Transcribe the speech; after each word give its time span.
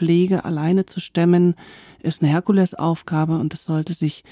Pflege 0.00 0.46
alleine 0.46 0.86
zu 0.86 0.98
stemmen, 0.98 1.54
ist 2.02 2.22
eine 2.22 2.30
Herkulesaufgabe 2.30 3.36
und 3.36 3.52
es 3.52 3.66
sollte 3.66 3.92
sich 3.92 4.24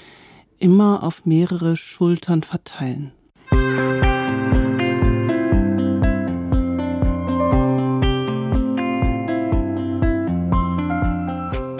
immer 0.57 1.03
auf 1.03 1.27
mehrere 1.27 1.77
Schultern 1.77 2.41
verteilen. 2.41 3.11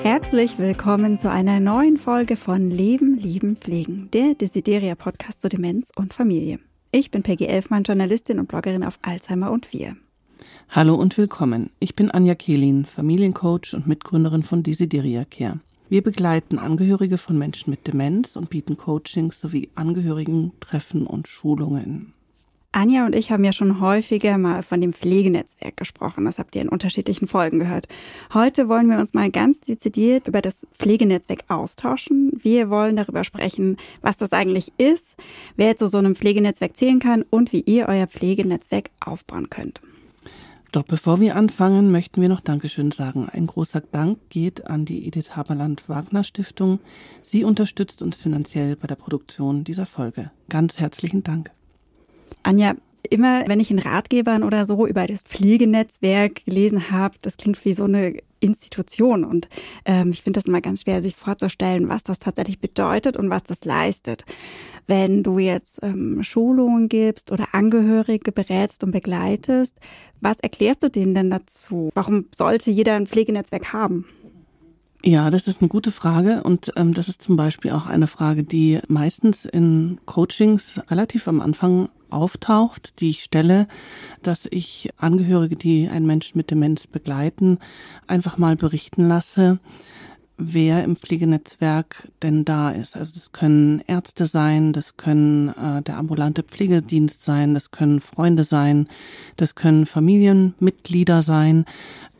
Herzlich 0.04 0.60
willkommen 0.60 1.18
zu 1.18 1.32
einer 1.32 1.60
neuen 1.60 1.98
Folge 1.98 2.38
von 2.38 2.70
Leben, 2.70 3.18
Lieben, 3.18 3.56
Pflegen, 3.56 4.12
der 4.14 4.36
Desideria 4.36 4.94
Podcast 4.94 5.42
zu 5.42 5.50
Demenz 5.50 5.92
und 5.96 6.14
Familie. 6.14 6.60
Ich 6.92 7.10
bin 7.10 7.24
Peggy 7.24 7.48
Elfmann, 7.48 7.82
Journalistin 7.82 8.38
und 8.38 8.50
Bloggerin 8.50 8.84
auf 8.84 9.00
Alzheimer 9.02 9.50
und 9.50 9.74
Wir. 9.74 9.96
Hallo 10.72 10.94
und 10.94 11.18
willkommen. 11.18 11.72
Ich 11.80 11.96
bin 11.96 12.12
Anja 12.12 12.36
Kehlin, 12.36 12.86
Familiencoach 12.86 13.74
und 13.74 13.88
Mitgründerin 13.88 14.44
von 14.44 14.62
Desideria 14.62 15.26
Care. 15.26 15.62
Wir 15.90 16.04
begleiten 16.04 16.60
Angehörige 16.60 17.18
von 17.18 17.40
Menschen 17.40 17.72
mit 17.72 17.88
Demenz 17.88 18.36
und 18.36 18.52
bieten 18.52 18.78
Coachings 18.78 19.40
sowie 19.40 19.70
Angehörigentreffen 19.74 21.08
und 21.08 21.28
Schulungen. 21.28 22.14
Anja 22.72 23.08
und 23.08 23.16
ich 23.16 23.32
haben 23.32 23.44
ja 23.44 23.52
schon 23.52 23.82
häufiger 23.82 24.38
mal 24.38 24.62
von 24.62 24.80
dem 24.80 24.94
Pflegenetzwerk 24.94 25.76
gesprochen. 25.76 26.26
Das 26.26 26.38
habt 26.38 26.56
ihr 26.56 26.62
in 26.62 26.70
unterschiedlichen 26.70 27.28
Folgen 27.28 27.58
gehört. 27.58 27.88
Heute 28.32 28.70
wollen 28.70 28.92
wir 28.92 29.00
uns 29.00 29.16
mal 29.16 29.32
ganz 29.32 29.62
dezidiert 29.62 30.28
über 30.28 30.44
das 30.44 30.68
Pflegenetzwerk 30.78 31.46
austauschen. 31.48 32.32
Wir 32.44 32.70
wollen 32.70 32.96
darüber 32.96 33.24
sprechen, 33.24 33.78
was 34.04 34.18
das 34.18 34.34
eigentlich 34.34 34.72
ist, 34.78 35.18
wer 35.56 35.78
zu 35.78 35.88
so 35.88 35.98
einem 35.98 36.16
Pflegenetzwerk 36.16 36.78
zählen 36.78 37.00
kann 37.00 37.26
und 37.28 37.54
wie 37.54 37.62
ihr 37.62 37.88
euer 37.88 38.06
Pflegenetzwerk 38.06 38.92
aufbauen 39.00 39.50
könnt. 39.50 39.82
Doch 40.72 40.84
bevor 40.84 41.20
wir 41.20 41.36
anfangen, 41.36 41.92
möchten 41.92 42.22
wir 42.22 42.30
noch 42.30 42.42
Dankeschön 42.42 42.92
sagen. 42.92 43.28
Ein 43.28 43.48
großer 43.48 43.82
Dank 43.82 44.20
geht 44.30 44.68
an 44.68 44.86
die 44.86 45.08
Edith 45.08 45.36
Haberland 45.36 45.90
Wagner 45.90 46.24
Stiftung. 46.24 46.80
Sie 47.24 47.44
unterstützt 47.44 48.04
uns 48.04 48.16
finanziell 48.16 48.76
bei 48.76 48.86
der 48.86 48.96
Produktion 48.96 49.64
dieser 49.64 49.88
Folge. 49.88 50.30
Ganz 50.48 50.78
herzlichen 50.78 51.24
Dank. 51.24 51.50
Anja, 52.44 52.76
immer 53.10 53.48
wenn 53.48 53.60
ich 53.60 53.72
in 53.72 53.80
Ratgebern 53.80 54.44
oder 54.44 54.68
so 54.68 54.86
über 54.86 55.08
das 55.08 55.24
Pflegenetzwerk 55.24 56.46
gelesen 56.46 56.92
habe, 56.92 57.16
das 57.22 57.38
klingt 57.38 57.64
wie 57.66 57.74
so 57.74 57.86
eine 57.86 58.20
Institution. 58.40 59.24
Und 59.24 59.50
ähm, 59.86 60.12
ich 60.12 60.22
finde 60.22 60.40
das 60.40 60.48
immer 60.48 60.62
ganz 60.62 60.82
schwer, 60.84 61.02
sich 61.02 61.16
vorzustellen, 61.16 61.90
was 61.90 62.04
das 62.04 62.20
tatsächlich 62.20 62.60
bedeutet 62.60 63.18
und 63.18 63.30
was 63.30 63.44
das 63.44 63.66
leistet. 63.66 64.26
Wenn 64.88 65.24
du 65.24 65.40
jetzt 65.40 65.80
ähm, 65.84 66.24
Schulungen 66.24 66.90
gibst 66.90 67.32
oder 67.32 67.54
Angehörige 67.54 68.32
berätst 68.32 68.84
und 68.84 68.92
begleitest, 68.92 69.80
was 70.22 70.40
erklärst 70.40 70.84
du 70.84 70.90
denen 70.90 71.16
denn 71.16 71.30
dazu? 71.30 71.90
Warum 71.94 72.26
sollte 72.36 72.72
jeder 72.72 72.96
ein 72.96 73.08
Pflegenetzwerk 73.08 73.74
haben? 73.74 74.06
Ja, 75.04 75.30
das 75.30 75.48
ist 75.48 75.62
eine 75.62 75.70
gute 75.70 75.92
Frage 75.92 76.44
und 76.44 76.74
ähm, 76.76 76.94
das 76.94 77.08
ist 77.08 77.22
zum 77.22 77.38
Beispiel 77.38 77.72
auch 77.72 77.86
eine 77.86 78.08
Frage, 78.08 78.44
die 78.44 78.80
meistens 78.90 79.46
in 79.46 80.00
Coachings 80.06 80.82
relativ 80.90 81.28
am 81.30 81.40
Anfang 81.40 81.88
auftaucht, 82.12 83.00
die 83.00 83.10
ich 83.12 83.24
stelle, 83.24 83.68
dass 84.24 84.48
ich 84.50 84.90
Angehörige, 84.98 85.56
die 85.56 85.90
einen 85.90 86.06
Menschen 86.06 86.38
mit 86.38 86.52
Demenz 86.52 86.88
begleiten, 86.88 87.60
einfach 88.08 88.38
mal 88.38 88.56
berichten 88.56 89.08
lasse, 89.08 89.60
wer 90.40 90.84
im 90.86 90.96
Pflegenetzwerk 90.96 92.08
denn 92.24 92.46
da 92.46 92.70
ist. 92.70 92.96
Also 92.96 93.14
das 93.14 93.34
können 93.34 93.84
Ärzte 93.88 94.26
sein, 94.26 94.72
das 94.72 94.96
können 94.96 95.50
äh, 95.50 95.82
der 95.82 95.98
ambulante 95.98 96.44
Pflegedienst 96.44 97.24
sein, 97.24 97.54
das 97.54 97.72
können 97.72 98.00
Freunde 98.00 98.46
sein, 98.46 98.88
das 99.36 99.56
können 99.56 99.86
Familienmitglieder 99.86 101.22
sein, 101.22 101.66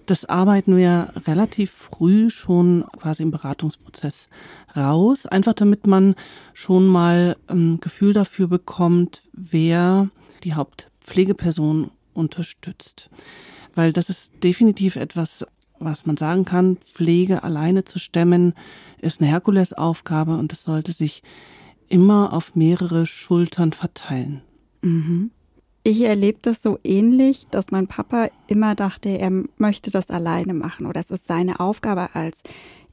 das 0.10 0.26
arbeiten 0.26 0.76
wir 0.76 1.14
relativ 1.28 1.72
früh 1.72 2.30
schon 2.30 2.86
quasi 2.98 3.24
im 3.24 3.32
Beratungsprozess 3.32 4.28
raus, 4.76 5.26
einfach 5.26 5.54
damit 5.54 5.86
man 5.88 6.16
schon 6.54 6.88
mal 6.88 7.38
ein 7.48 7.58
ähm, 7.58 7.80
Gefühl 7.80 8.14
dafür 8.14 8.48
bekommt, 8.48 9.24
wer 9.34 10.10
die 10.44 10.54
Hauptpflegeperson 10.54 11.92
unterstützt. 12.14 13.10
Weil 13.76 13.94
das 13.94 14.10
ist 14.10 14.32
definitiv 14.44 14.96
etwas, 14.96 15.46
was 15.80 16.06
man 16.06 16.18
sagen 16.18 16.44
kann, 16.44 16.78
Pflege 16.78 17.44
alleine 17.44 17.86
zu 17.86 18.00
stemmen, 18.00 18.54
ist 19.00 19.22
eine 19.22 19.30
Herkulesaufgabe 19.30 20.38
und 20.38 20.52
das 20.52 20.64
sollte 20.64 20.92
sich 20.92 21.24
immer 21.88 22.34
auf 22.34 22.56
mehrere 22.56 23.06
Schultern 23.06 23.74
verteilen. 23.74 24.42
Mhm. 24.82 25.32
Ich 25.90 26.02
erlebe 26.02 26.38
das 26.44 26.62
so 26.62 26.78
ähnlich, 26.84 27.48
dass 27.50 27.72
mein 27.72 27.88
Papa 27.88 28.30
immer 28.46 28.76
dachte, 28.76 29.10
er 29.10 29.32
möchte 29.58 29.90
das 29.90 30.12
alleine 30.12 30.54
machen 30.54 30.86
oder 30.86 31.02
es 31.02 31.10
ist 31.10 31.26
seine 31.26 31.60
Aufgabe 31.60 32.10
als 32.14 32.44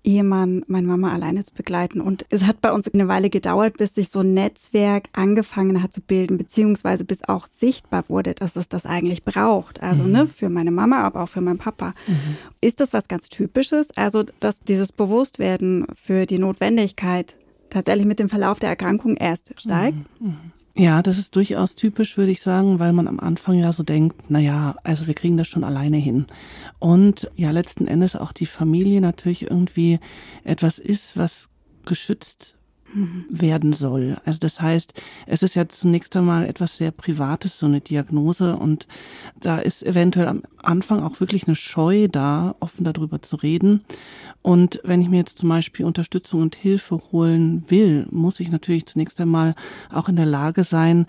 Ehemann, 0.03 0.65
meine 0.67 0.87
Mama 0.87 1.13
alleine 1.13 1.45
zu 1.45 1.53
begleiten. 1.53 2.01
Und 2.01 2.25
es 2.31 2.45
hat 2.45 2.63
bei 2.63 2.73
uns 2.73 2.89
eine 2.89 3.07
Weile 3.07 3.29
gedauert, 3.29 3.77
bis 3.77 3.97
sich 3.97 4.09
so 4.09 4.21
ein 4.21 4.33
Netzwerk 4.33 5.11
angefangen 5.13 5.83
hat 5.83 5.93
zu 5.93 6.01
bilden, 6.01 6.39
beziehungsweise 6.39 7.05
bis 7.05 7.23
auch 7.29 7.47
sichtbar 7.49 8.09
wurde, 8.09 8.33
dass 8.33 8.57
es 8.57 8.67
das 8.71 8.87
eigentlich 8.87 9.25
braucht. 9.25 9.83
Also 9.83 10.05
mhm. 10.05 10.13
ne, 10.13 10.27
für 10.27 10.49
meine 10.49 10.71
Mama, 10.71 11.03
aber 11.03 11.23
auch 11.23 11.29
für 11.29 11.43
meinen 11.43 11.59
Papa. 11.59 11.93
Mhm. 12.07 12.39
Ist 12.63 12.81
das 12.81 12.95
was 12.95 13.09
ganz 13.09 13.29
Typisches? 13.29 13.95
Also, 13.95 14.23
dass 14.41 14.61
dieses 14.61 14.91
Bewusstwerden 14.91 15.87
für 16.03 16.25
die 16.25 16.39
Notwendigkeit 16.39 17.37
tatsächlich 17.69 18.07
mit 18.07 18.21
dem 18.21 18.31
Verlauf 18.31 18.59
der 18.59 18.71
Erkrankung 18.71 19.17
erst 19.17 19.53
steigt? 19.61 19.99
Mhm. 20.19 20.53
Ja, 20.79 21.03
das 21.03 21.17
ist 21.17 21.35
durchaus 21.35 21.75
typisch, 21.75 22.19
würde 22.19 22.33
ich 22.33 22.43
sagen, 22.43 22.79
weil 22.79 22.93
man 22.93 23.09
am 23.09 23.19
Anfang 23.19 23.59
ja 23.59 23.73
so 23.73 23.83
denkt, 23.83 24.25
na 24.29 24.39
ja, 24.39 24.77
also 24.83 25.07
wir 25.07 25.15
kriegen 25.15 25.39
das 25.39 25.49
schon 25.49 25.65
alleine 25.65 25.97
hin. 25.97 26.27
Und 26.79 27.31
ja, 27.35 27.51
letzten 27.51 27.87
Endes 27.87 28.15
auch 28.15 28.33
die 28.33 28.45
Familie 28.45 29.01
natürlich 29.01 29.51
irgendwie 29.51 30.01
etwas 30.45 30.79
ist, 30.79 31.17
was 31.17 31.49
geschützt 31.87 32.56
werden 33.29 33.73
soll. 33.73 34.17
Also 34.25 34.39
das 34.41 34.61
heißt, 34.61 34.95
es 35.27 35.43
ist 35.43 35.55
ja 35.55 35.69
zunächst 35.69 36.17
einmal 36.17 36.47
etwas 36.47 36.77
sehr 36.77 36.91
Privates, 36.91 37.59
so 37.59 37.67
eine 37.67 37.81
Diagnose 37.81 38.57
und 38.57 38.87
da 39.39 39.59
ist 39.59 39.85
eventuell 39.85 40.29
am 40.29 40.43
Anfang 40.63 41.03
auch 41.03 41.21
wirklich 41.21 41.47
eine 41.47 41.57
Scheu 41.57 42.09
da, 42.09 42.55
offen 42.61 42.85
darüber 42.85 43.21
zu 43.23 43.37
reden. 43.37 43.85
Und 44.43 44.81
wenn 44.85 45.03
ich 45.03 45.09
mir 45.09 45.19
jetzt 45.19 45.39
zum 45.39 45.49
Beispiel 45.49 45.85
Unterstützung 45.85 46.43
und 46.43 46.57
Hilfe 46.57 47.01
holen 47.13 47.65
will, 47.69 48.07
muss 48.11 48.41
ich 48.41 48.51
natürlich 48.51 48.87
zunächst 48.87 49.21
einmal 49.21 49.55
auch 49.91 50.09
in 50.09 50.17
der 50.17 50.27
Lage 50.27 50.65
sein, 50.65 51.07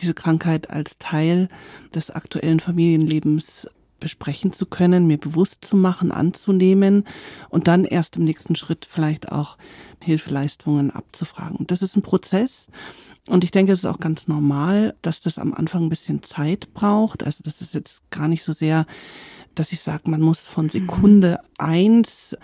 diese 0.00 0.14
Krankheit 0.14 0.70
als 0.70 0.98
Teil 0.98 1.48
des 1.94 2.10
aktuellen 2.10 2.60
Familienlebens 2.60 3.68
besprechen 4.00 4.52
zu 4.52 4.66
können, 4.66 5.06
mir 5.06 5.18
bewusst 5.18 5.64
zu 5.64 5.76
machen, 5.76 6.12
anzunehmen 6.12 7.04
und 7.48 7.68
dann 7.68 7.84
erst 7.84 8.16
im 8.16 8.24
nächsten 8.24 8.56
Schritt 8.56 8.86
vielleicht 8.88 9.32
auch 9.32 9.58
Hilfeleistungen 10.02 10.90
abzufragen. 10.90 11.66
Das 11.66 11.82
ist 11.82 11.96
ein 11.96 12.02
Prozess. 12.02 12.68
Und 13.28 13.44
ich 13.44 13.50
denke, 13.50 13.72
es 13.72 13.80
ist 13.80 13.84
auch 13.84 14.00
ganz 14.00 14.26
normal, 14.26 14.94
dass 15.02 15.20
das 15.20 15.38
am 15.38 15.52
Anfang 15.52 15.84
ein 15.84 15.90
bisschen 15.90 16.22
Zeit 16.22 16.72
braucht. 16.72 17.24
Also 17.24 17.42
das 17.44 17.60
ist 17.60 17.74
jetzt 17.74 18.10
gar 18.10 18.26
nicht 18.26 18.42
so 18.42 18.52
sehr, 18.52 18.86
dass 19.54 19.72
ich 19.72 19.80
sage, 19.80 20.10
man 20.10 20.22
muss 20.22 20.46
von 20.46 20.68
Sekunde 20.68 21.38
eins 21.58 22.36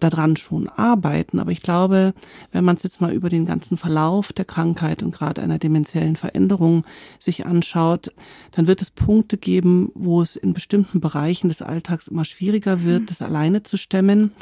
daran 0.00 0.36
schon 0.36 0.68
arbeiten. 0.68 1.38
Aber 1.38 1.50
ich 1.50 1.62
glaube, 1.62 2.14
wenn 2.52 2.64
man 2.64 2.76
es 2.76 2.82
jetzt 2.82 3.00
mal 3.00 3.12
über 3.12 3.28
den 3.28 3.46
ganzen 3.46 3.76
Verlauf 3.76 4.32
der 4.32 4.44
Krankheit 4.44 5.02
und 5.02 5.12
gerade 5.14 5.42
einer 5.42 5.58
dementiellen 5.58 6.16
Veränderung 6.16 6.84
sich 7.18 7.46
anschaut, 7.46 8.12
dann 8.52 8.66
wird 8.66 8.82
es 8.82 8.90
Punkte 8.90 9.36
geben, 9.36 9.90
wo 9.94 10.22
es 10.22 10.36
in 10.36 10.52
bestimmten 10.52 11.00
Bereichen 11.00 11.48
des 11.48 11.62
Alltags 11.62 12.08
immer 12.08 12.24
schwieriger 12.24 12.82
wird, 12.82 13.02
mhm. 13.02 13.06
das 13.06 13.22
alleine 13.22 13.62
zu 13.62 13.76
stemmen. 13.76 14.32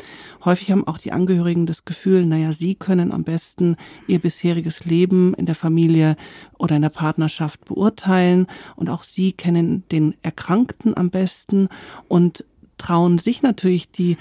Häufig 0.44 0.70
haben 0.70 0.86
auch 0.86 0.98
die 0.98 1.12
Angehörigen 1.12 1.66
das 1.66 1.84
Gefühl, 1.84 2.26
naja, 2.26 2.52
sie 2.52 2.74
können 2.74 3.12
am 3.12 3.24
besten 3.24 3.76
ihr 4.06 4.18
bisheriges 4.18 4.84
Leben 4.84 5.34
in 5.34 5.46
der 5.46 5.54
Familie 5.54 6.16
oder 6.58 6.76
in 6.76 6.82
der 6.82 6.90
Partnerschaft 6.90 7.64
beurteilen 7.64 8.46
und 8.76 8.90
auch 8.90 9.04
sie 9.04 9.32
kennen 9.32 9.84
den 9.90 10.14
Erkrankten 10.22 10.96
am 10.96 11.10
besten 11.10 11.68
und 12.08 12.44
trauen 12.78 13.18
sich 13.18 13.42
natürlich 13.42 13.90
die 13.90 14.16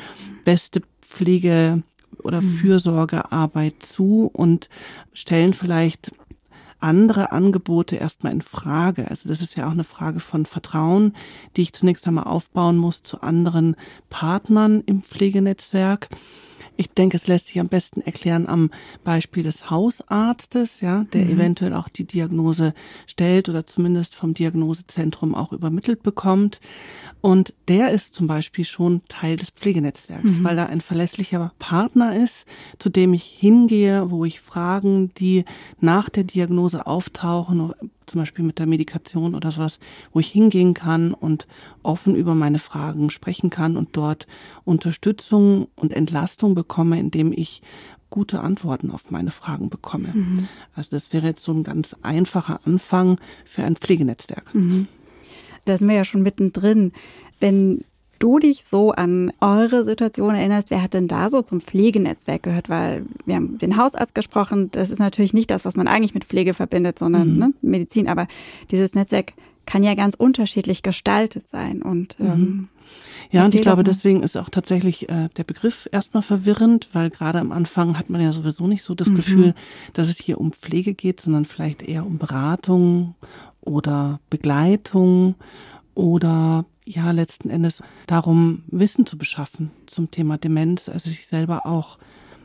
beste 0.46 0.81
Pflege 1.12 1.84
oder 2.24 2.41
mhm. 2.41 2.50
Fürsorgearbeit 2.50 3.76
zu 3.80 4.30
und 4.34 4.70
stellen 5.14 5.53
vielleicht 5.53 6.12
andere 6.80 7.32
Angebote 7.32 7.96
erstmal 7.96 8.34
in 8.34 8.41
Frage. 8.41 9.08
Also 9.09 9.30
das 9.30 9.41
ist 9.41 9.56
ja 9.56 9.68
auch 9.68 9.72
eine 9.72 9.84
Frage 9.84 10.20
von 10.20 10.46
Vertrauen, 10.46 11.16
die 11.56 11.62
ich 11.62 11.74
zunächst 11.74 12.08
einmal 12.08 12.24
aufbauen 12.24 12.78
muss 12.78 13.03
zu 13.03 13.22
anderen 13.22 13.76
Partnern 14.09 14.82
im 14.85 15.03
Pflegenetzwerk. 15.03 16.09
Ich 16.82 16.90
denke, 16.90 17.16
es 17.16 17.28
lässt 17.28 17.46
sich 17.46 17.60
am 17.60 17.68
besten 17.68 18.02
erklären 18.02 18.48
am 18.48 18.72
Beispiel 19.04 19.44
des 19.44 19.70
Hausarztes, 19.70 20.82
ja, 20.82 21.04
der 21.14 21.26
mhm. 21.26 21.34
eventuell 21.34 21.74
auch 21.76 21.90
die 21.90 22.06
Diagnose 22.06 22.74
stellt 23.06 23.50
oder 23.50 23.68
zumindest 23.68 24.16
vom 24.16 24.34
Diagnosezentrum 24.34 25.36
auch 25.36 25.54
übermittelt 25.54 26.02
bekommt. 26.02 26.60
Und 27.22 27.54
der 27.68 27.92
ist 27.92 28.16
zum 28.16 28.26
Beispiel 28.26 28.66
schon 28.66 29.02
Teil 29.08 29.38
des 29.38 29.52
Pflegenetzwerks, 29.52 30.40
mhm. 30.40 30.44
weil 30.44 30.58
er 30.58 30.70
ein 30.70 30.82
verlässlicher 30.82 31.52
Partner 31.60 32.16
ist, 32.16 32.48
zu 32.80 32.90
dem 32.90 33.14
ich 33.14 33.26
hingehe, 33.26 34.10
wo 34.10 34.26
ich 34.26 34.42
Fragen, 34.42 35.14
die 35.20 35.46
nach 35.80 36.10
der 36.10 36.24
Diagnose 36.24 36.88
auftauchen, 36.88 37.74
zum 38.11 38.22
Beispiel 38.22 38.46
mit 38.46 38.59
der 38.59 38.67
Medikation 38.67 39.35
oder 39.35 39.52
sowas, 39.52 39.79
wo 40.11 40.19
ich 40.19 40.29
hingehen 40.29 40.73
kann 40.73 41.13
und 41.13 41.47
offen 41.81 42.16
über 42.16 42.35
meine 42.35 42.59
Fragen 42.59 43.09
sprechen 43.09 43.49
kann 43.49 43.78
und 43.78 43.90
dort 43.93 44.28
Unterstützung 44.66 45.69
und 45.75 45.93
Entlastung 45.93 46.53
bekomme, 46.53 46.99
indem 46.99 47.31
ich 47.31 47.61
gute 48.09 48.41
Antworten 48.41 48.91
auf 48.91 49.09
meine 49.09 49.31
Fragen 49.31 49.69
bekomme. 49.69 50.09
Mhm. 50.13 50.47
Also 50.75 50.90
das 50.91 51.13
wäre 51.13 51.28
jetzt 51.28 51.43
so 51.43 51.53
ein 51.53 51.63
ganz 51.63 51.96
einfacher 52.02 52.59
Anfang 52.66 53.17
für 53.46 53.63
ein 53.63 53.78
Pflegenetzwerk. 53.78 54.53
Mhm. 54.53 54.87
Da 55.66 55.78
sind 55.78 55.87
wir 55.87 55.96
ja 55.96 56.05
schon 56.05 56.22
mittendrin. 56.22 56.91
Wenn 57.40 57.85
du 58.22 58.40
dich 58.40 58.64
so 58.64 58.91
an 58.91 59.34
eure 59.41 59.84
Situation 59.84 60.35
erinnerst, 60.35 60.70
wer 60.70 60.82
hat 60.82 60.94
denn 60.94 61.08
da 61.08 61.29
so 61.29 61.41
zum 61.41 61.62
Pflegenetzwerk 61.62 62.44
gehört? 62.44 62.70
Weil 62.70 63.06
wir 63.26 63.35
haben 63.35 63.58
den 63.58 63.78
Hausarzt 63.78 64.16
gesprochen, 64.16 64.70
das 64.72 64.90
ist 64.91 65.00
natürlich 65.00 65.34
nicht 65.34 65.52
das, 65.52 65.66
was 65.66 65.76
man 65.76 65.88
eigentlich 65.88 66.14
mit 66.14 66.26
Pflege 66.26 66.53
verbindet, 66.53 67.00
sondern 67.00 67.34
mhm. 67.34 67.40
ne, 67.40 67.53
Medizin. 67.62 68.08
Aber 68.08 68.28
dieses 68.70 68.94
Netzwerk 68.94 69.34
kann 69.66 69.84
ja 69.84 69.96
ganz 69.96 70.16
unterschiedlich 70.16 70.84
gestaltet 70.84 71.47
sein. 71.47 71.82
Und 71.82 72.20
mhm. 72.20 72.28
ähm, 72.28 72.68
ja, 73.32 73.46
und 73.46 73.56
ich 73.56 73.62
glaube, 73.62 73.84
deswegen 73.84 74.23
ist 74.23 74.35
auch 74.35 74.50
tatsächlich 74.50 75.08
äh, 75.09 75.29
der 75.38 75.44
Begriff 75.44 75.88
erstmal 75.91 76.23
verwirrend, 76.23 76.90
weil 76.94 77.09
gerade 77.09 77.40
am 77.40 77.52
Anfang 77.52 77.97
hat 77.97 78.09
man 78.09 78.22
ja 78.22 78.34
sowieso 78.34 78.68
nicht 78.68 78.84
so 78.84 78.96
das 78.96 79.09
mhm. 79.09 79.16
Gefühl, 79.16 79.53
dass 79.94 80.09
es 80.09 80.18
hier 80.18 80.40
um 80.40 80.52
Pflege 80.52 80.94
geht, 80.94 81.22
sondern 81.22 81.46
vielleicht 81.46 81.84
eher 81.84 82.06
um 82.06 82.18
Beratung 82.18 83.16
oder 83.62 84.20
Begleitung 84.29 85.35
oder 85.96 86.66
ja 86.85 87.11
letzten 87.11 87.49
Endes 87.49 87.82
darum, 88.08 88.64
Wissen 88.67 89.05
zu 89.05 89.17
beschaffen 89.17 89.72
zum 89.85 90.11
Thema 90.11 90.38
Demenz, 90.38 90.90
also 90.90 91.09
sich 91.09 91.28
selber 91.28 91.66
auch 91.66 91.97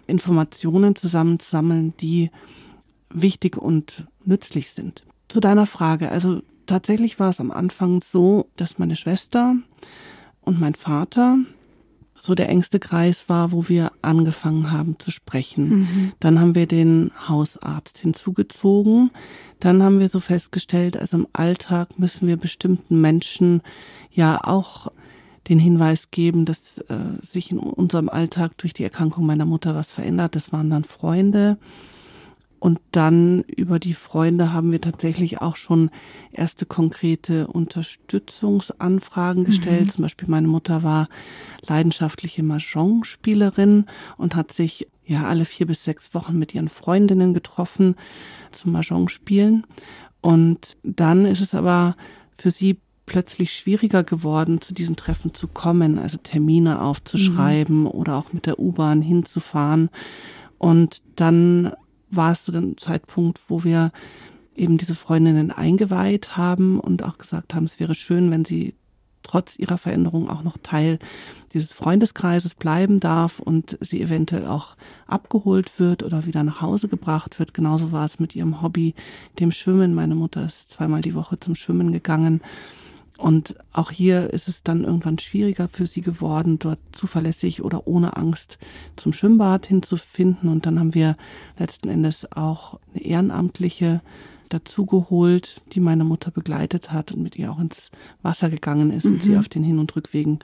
Informationen 0.06 0.94
zusammensammeln, 0.94 1.94
die 2.00 2.30
wichtig 3.10 3.56
und 3.56 4.06
nützlich 4.24 4.70
sind. 4.70 5.04
Zu 5.28 5.40
deiner 5.40 5.66
Frage, 5.66 6.10
also 6.10 6.42
tatsächlich 6.66 7.18
war 7.18 7.30
es 7.30 7.40
am 7.40 7.50
Anfang 7.50 8.00
so, 8.02 8.48
dass 8.56 8.78
meine 8.78 8.96
Schwester 8.96 9.56
und 10.42 10.60
mein 10.60 10.74
Vater 10.74 11.38
so 12.26 12.34
der 12.34 12.48
engste 12.48 12.80
Kreis 12.80 13.28
war, 13.28 13.52
wo 13.52 13.68
wir 13.68 13.92
angefangen 14.02 14.72
haben 14.72 14.98
zu 14.98 15.10
sprechen. 15.10 15.68
Mhm. 15.68 16.12
Dann 16.20 16.40
haben 16.40 16.54
wir 16.56 16.66
den 16.66 17.12
Hausarzt 17.28 17.98
hinzugezogen. 17.98 19.10
Dann 19.60 19.82
haben 19.82 20.00
wir 20.00 20.08
so 20.08 20.20
festgestellt, 20.20 20.96
also 20.96 21.18
im 21.18 21.28
Alltag 21.32 21.98
müssen 21.98 22.26
wir 22.26 22.36
bestimmten 22.36 23.00
Menschen 23.00 23.62
ja 24.10 24.42
auch 24.42 24.88
den 25.48 25.60
Hinweis 25.60 26.10
geben, 26.10 26.44
dass 26.44 26.78
äh, 26.78 26.96
sich 27.22 27.52
in 27.52 27.58
unserem 27.58 28.08
Alltag 28.08 28.58
durch 28.58 28.74
die 28.74 28.82
Erkrankung 28.82 29.24
meiner 29.24 29.44
Mutter 29.44 29.76
was 29.76 29.92
verändert. 29.92 30.34
Das 30.34 30.52
waren 30.52 30.68
dann 30.68 30.82
Freunde. 30.82 31.58
Und 32.58 32.80
dann 32.92 33.42
über 33.42 33.78
die 33.78 33.94
Freunde 33.94 34.52
haben 34.52 34.72
wir 34.72 34.80
tatsächlich 34.80 35.40
auch 35.40 35.56
schon 35.56 35.90
erste 36.32 36.66
konkrete 36.66 37.46
Unterstützungsanfragen 37.48 39.44
gestellt. 39.44 39.86
Mhm. 39.86 39.90
Zum 39.90 40.02
Beispiel 40.02 40.28
meine 40.28 40.48
Mutter 40.48 40.82
war 40.82 41.08
leidenschaftliche 41.62 42.42
Mahjong-Spielerin 42.42 43.86
und 44.16 44.34
hat 44.34 44.52
sich 44.52 44.88
ja 45.04 45.24
alle 45.24 45.44
vier 45.44 45.66
bis 45.66 45.84
sechs 45.84 46.14
Wochen 46.14 46.38
mit 46.38 46.54
ihren 46.54 46.68
Freundinnen 46.68 47.34
getroffen 47.34 47.94
zum 48.50 48.72
Mahjong-Spielen. 48.72 49.66
Und 50.20 50.76
dann 50.82 51.26
ist 51.26 51.40
es 51.40 51.54
aber 51.54 51.96
für 52.36 52.50
sie 52.50 52.80
plötzlich 53.06 53.52
schwieriger 53.52 54.02
geworden, 54.02 54.60
zu 54.60 54.74
diesen 54.74 54.96
Treffen 54.96 55.32
zu 55.32 55.46
kommen, 55.46 55.98
also 55.98 56.18
Termine 56.18 56.82
aufzuschreiben 56.82 57.80
mhm. 57.80 57.86
oder 57.86 58.16
auch 58.16 58.32
mit 58.32 58.46
der 58.46 58.58
U-Bahn 58.58 59.00
hinzufahren. 59.00 59.90
Und 60.58 61.02
dann 61.14 61.72
war 62.10 62.32
es 62.32 62.44
zu 62.44 62.52
dem 62.52 62.76
Zeitpunkt, 62.76 63.40
wo 63.48 63.64
wir 63.64 63.92
eben 64.54 64.78
diese 64.78 64.94
Freundinnen 64.94 65.50
eingeweiht 65.50 66.36
haben 66.36 66.80
und 66.80 67.02
auch 67.02 67.18
gesagt 67.18 67.54
haben, 67.54 67.64
es 67.64 67.78
wäre 67.78 67.94
schön, 67.94 68.30
wenn 68.30 68.44
sie 68.44 68.74
trotz 69.22 69.58
ihrer 69.58 69.76
Veränderung 69.76 70.30
auch 70.30 70.42
noch 70.42 70.56
Teil 70.62 70.98
dieses 71.52 71.72
Freundeskreises 71.72 72.54
bleiben 72.54 73.00
darf 73.00 73.40
und 73.40 73.76
sie 73.80 74.00
eventuell 74.00 74.46
auch 74.46 74.76
abgeholt 75.06 75.78
wird 75.80 76.04
oder 76.04 76.26
wieder 76.26 76.44
nach 76.44 76.60
Hause 76.60 76.88
gebracht 76.88 77.38
wird. 77.38 77.52
Genauso 77.52 77.90
war 77.90 78.04
es 78.04 78.20
mit 78.20 78.36
ihrem 78.36 78.62
Hobby, 78.62 78.94
dem 79.40 79.50
Schwimmen. 79.50 79.94
Meine 79.94 80.14
Mutter 80.14 80.46
ist 80.46 80.70
zweimal 80.70 81.00
die 81.00 81.14
Woche 81.14 81.40
zum 81.40 81.54
Schwimmen 81.54 81.92
gegangen 81.92 82.40
und 83.18 83.54
auch 83.72 83.90
hier 83.90 84.32
ist 84.32 84.48
es 84.48 84.62
dann 84.62 84.84
irgendwann 84.84 85.18
schwieriger 85.18 85.68
für 85.68 85.86
sie 85.86 86.02
geworden, 86.02 86.58
dort 86.58 86.78
zuverlässig 86.92 87.62
oder 87.62 87.86
ohne 87.86 88.16
Angst 88.16 88.58
zum 88.96 89.12
Schwimmbad 89.12 89.66
hinzufinden. 89.66 90.50
Und 90.50 90.66
dann 90.66 90.78
haben 90.78 90.94
wir 90.94 91.16
letzten 91.58 91.88
Endes 91.88 92.30
auch 92.32 92.78
eine 92.92 93.04
Ehrenamtliche 93.04 94.02
dazugeholt, 94.48 95.62
die 95.72 95.80
meine 95.80 96.04
Mutter 96.04 96.30
begleitet 96.30 96.92
hat 96.92 97.10
und 97.10 97.22
mit 97.22 97.36
ihr 97.36 97.50
auch 97.50 97.58
ins 97.58 97.90
Wasser 98.22 98.50
gegangen 98.50 98.92
ist 98.92 99.04
mhm. 99.04 99.12
und 99.12 99.22
sie 99.22 99.32
mhm. 99.32 99.38
auf 99.38 99.48
den 99.48 99.64
Hin- 99.64 99.78
und 99.78 99.96
Rückwegen 99.96 100.38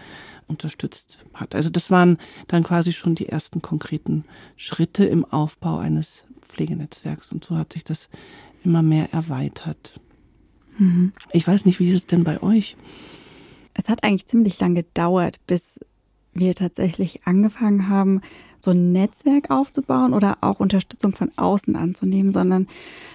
unterstützt 0.49 1.25
hat. 1.35 1.55
Also 1.55 1.71
das 1.71 1.91
waren 1.91 2.19
dann 2.49 2.65
quasi 2.65 2.93
schon 2.93 3.15
die 3.15 3.29
ersten 3.29 3.63
konkreten 3.63 4.25
Schritte 4.57 5.05
im 5.05 5.25
Aufbau 5.25 5.79
eines 5.79 6.25
Pflegenetzwerks. 6.41 7.33
Und 7.33 7.45
so 7.45 7.57
hat 7.57 7.75
sich 7.75 7.85
das 7.85 8.09
immer 8.65 8.83
mehr 8.83 9.13
erweitert. 9.13 10.01
Mhm. 10.79 11.13
Ich 11.33 11.47
weiß 11.47 11.65
nicht, 11.67 11.81
wie 11.81 11.89
ist 11.89 11.95
es 11.95 12.07
denn 12.07 12.25
bei 12.25 12.43
euch? 12.43 12.77
Es 13.75 13.89
hat 13.89 14.05
eigentlich 14.05 14.27
ziemlich 14.27 14.61
lang 14.61 14.75
gedauert, 14.75 15.39
bis 15.47 15.81
wir 16.35 16.55
tatsächlich 16.55 17.27
angefangen 17.27 17.89
haben, 17.89 18.21
so 18.65 18.71
ein 18.71 18.93
Netzwerk 18.93 19.51
aufzubauen 19.51 20.15
oder 20.15 20.39
auch 20.41 20.61
Unterstützung 20.61 21.15
von 21.15 21.33
außen 21.37 21.75
anzunehmen, 21.75 22.31
sondern 22.31 22.69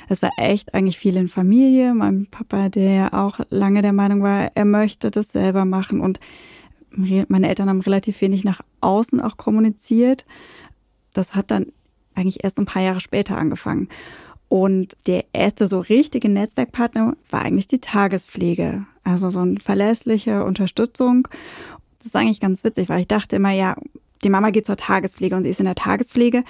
es 0.10 0.22
war 0.22 0.32
echt 0.38 0.74
eigentlich 0.74 0.98
viel 0.98 1.16
in 1.16 1.30
Familie. 1.30 1.94
Mein 1.94 2.28
Papa, 2.28 2.68
der 2.70 3.14
auch 3.14 3.40
lange 3.50 3.82
der 3.82 3.94
Meinung 3.94 4.22
war, 4.22 4.52
er 4.56 4.66
möchte 4.66 5.10
das 5.10 5.32
selber 5.32 5.64
machen 5.64 6.02
und 6.02 6.20
meine 6.92 7.48
Eltern 7.48 7.70
haben 7.70 7.82
relativ 7.82 8.20
wenig 8.22 8.44
nach 8.44 8.62
außen 8.82 9.22
auch 9.22 9.38
kommuniziert. 9.38 10.26
Das 11.14 11.36
hat 11.36 11.52
dann 11.52 11.68
eigentlich 12.16 12.44
erst 12.44 12.58
ein 12.58 12.66
paar 12.66 12.82
Jahre 12.82 13.00
später 13.00 13.38
angefangen. 13.38 13.88
Und 14.50 14.96
der 15.08 15.26
erste 15.34 15.68
so 15.68 15.80
richtige 15.80 16.30
Netzwerkpartner 16.30 17.16
war 17.30 17.42
eigentlich 17.42 17.68
die 17.68 17.80
Tagespflege. 17.80 18.86
Also 19.04 19.30
so 19.30 19.40
eine 19.40 19.60
verlässliche 19.60 20.44
Unterstützung. 20.44 21.28
Das 22.00 22.08
ist 22.08 22.16
eigentlich 22.16 22.40
ganz 22.40 22.64
witzig, 22.64 22.90
weil 22.90 23.02
ich 23.02 23.08
dachte 23.08 23.36
immer, 23.36 23.52
ja, 23.52 23.76
die 24.24 24.30
Mama 24.30 24.50
geht 24.50 24.66
zur 24.66 24.78
Tagespflege 24.78 25.36
und 25.36 25.44
sie 25.44 25.50
ist 25.50 25.60
in 25.60 25.66
der 25.66 25.76
Tagespflege. 25.76 26.44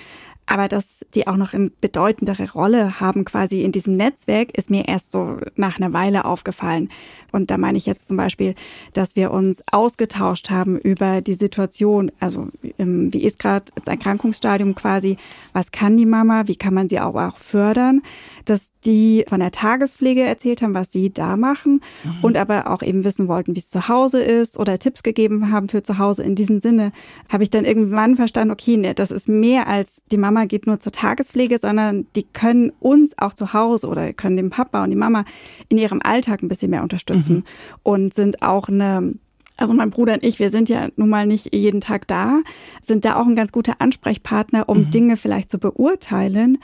Aber 0.48 0.70
dass 0.70 1.06
die 1.14 1.28
auch 1.28 1.36
noch 1.36 1.54
eine 1.54 1.70
bedeutendere 1.82 2.52
Rolle 2.52 3.00
haben 3.00 3.26
quasi 3.26 3.62
in 3.62 3.74
diesem 3.74 3.98
Netzwerk, 3.98 4.58
ist 4.58 4.70
mir 4.70 4.88
erst 4.88 5.12
so 5.12 5.38
nach 5.56 5.78
einer 5.78 5.92
Weile 5.92 6.24
aufgefallen. 6.26 6.90
Und 7.34 7.52
da 7.52 7.58
meine 7.58 7.78
ich 7.78 7.86
jetzt 7.86 8.08
zum 8.08 8.16
Beispiel, 8.16 8.56
dass 8.94 9.18
wir 9.18 9.32
uns 9.32 9.62
ausgetauscht 9.72 10.50
haben 10.50 10.80
über 10.80 11.20
die 11.20 11.34
Situation. 11.34 12.12
Also 12.22 12.48
ähm, 12.80 13.14
wie 13.14 13.24
ist 13.24 13.40
gerade 13.40 13.66
das 13.76 13.88
Erkrankungsstadium 13.88 14.74
quasi? 14.74 15.18
Was 15.52 15.72
kann 15.72 15.98
die 15.98 16.06
Mama? 16.06 16.48
Wie 16.48 16.56
kann 16.56 16.74
man 16.74 16.88
sie 16.88 17.02
auch, 17.02 17.16
auch 17.16 17.38
fördern? 17.38 18.02
Dass 18.50 18.72
die 18.86 19.26
von 19.28 19.40
der 19.40 19.52
Tagespflege 19.52 20.22
erzählt 20.22 20.62
haben, 20.62 20.74
was 20.74 20.92
sie 20.92 21.12
da 21.12 21.36
machen 21.36 21.82
mhm. 22.04 22.12
und 22.22 22.38
aber 22.38 22.70
auch 22.72 22.82
eben 22.82 23.04
wissen 23.04 23.28
wollten, 23.28 23.56
wie 23.56 23.60
es 23.60 23.70
zu 23.70 23.88
Hause 23.88 24.22
ist 24.22 24.58
oder 24.58 24.80
Tipps 24.80 25.04
gegeben 25.04 25.52
haben 25.52 25.70
für 25.70 25.84
zu 25.84 25.98
Hause. 25.98 26.24
In 26.24 26.36
diesem 26.36 26.60
Sinne 26.60 26.92
habe 27.30 27.44
ich 27.44 27.50
dann 27.50 27.66
irgendwann 27.66 28.16
verstanden, 28.16 28.52
okay, 28.52 28.78
nee, 28.78 28.94
das 28.94 29.12
ist 29.12 29.28
mehr 29.28 29.68
als 29.68 30.04
die 30.12 30.18
Mama 30.18 30.46
geht 30.46 30.68
nur 30.68 30.80
zur 30.80 30.92
Tagespflege, 30.92 31.60
sondern 31.60 32.08
die 32.16 32.24
können 32.24 32.72
uns 32.80 33.18
auch 33.18 33.34
zu 33.34 33.54
Hause 33.54 33.88
oder 33.88 34.14
können 34.14 34.38
den 34.38 34.50
Papa 34.50 34.84
und 34.84 34.92
die 34.92 34.96
Mama 34.96 35.26
in 35.70 35.78
ihrem 35.78 36.02
Alltag 36.02 36.42
ein 36.42 36.48
bisschen 36.48 36.72
mehr 36.72 36.84
unterstützen 36.84 37.36
mhm. 37.36 37.44
und 37.84 38.14
sind 38.14 38.42
auch 38.42 38.70
eine 38.70 39.16
also 39.60 39.74
mein 39.74 39.90
Bruder 39.90 40.14
und 40.14 40.24
ich, 40.24 40.38
wir 40.38 40.52
sind 40.52 40.70
ja 40.70 40.90
nun 40.98 41.10
mal 41.10 41.26
nicht 41.26 41.54
jeden 41.54 41.82
Tag 41.82 42.08
da, 42.08 42.42
sind 42.82 43.06
da 43.06 43.16
auch 43.16 43.26
ein 43.26 43.36
ganz 43.36 43.52
guter 43.52 43.82
Ansprechpartner, 43.82 44.70
um 44.70 44.82
mhm. 44.82 44.90
Dinge 44.92 45.18
vielleicht 45.18 45.50
zu 45.50 45.58
beurteilen 45.58 46.60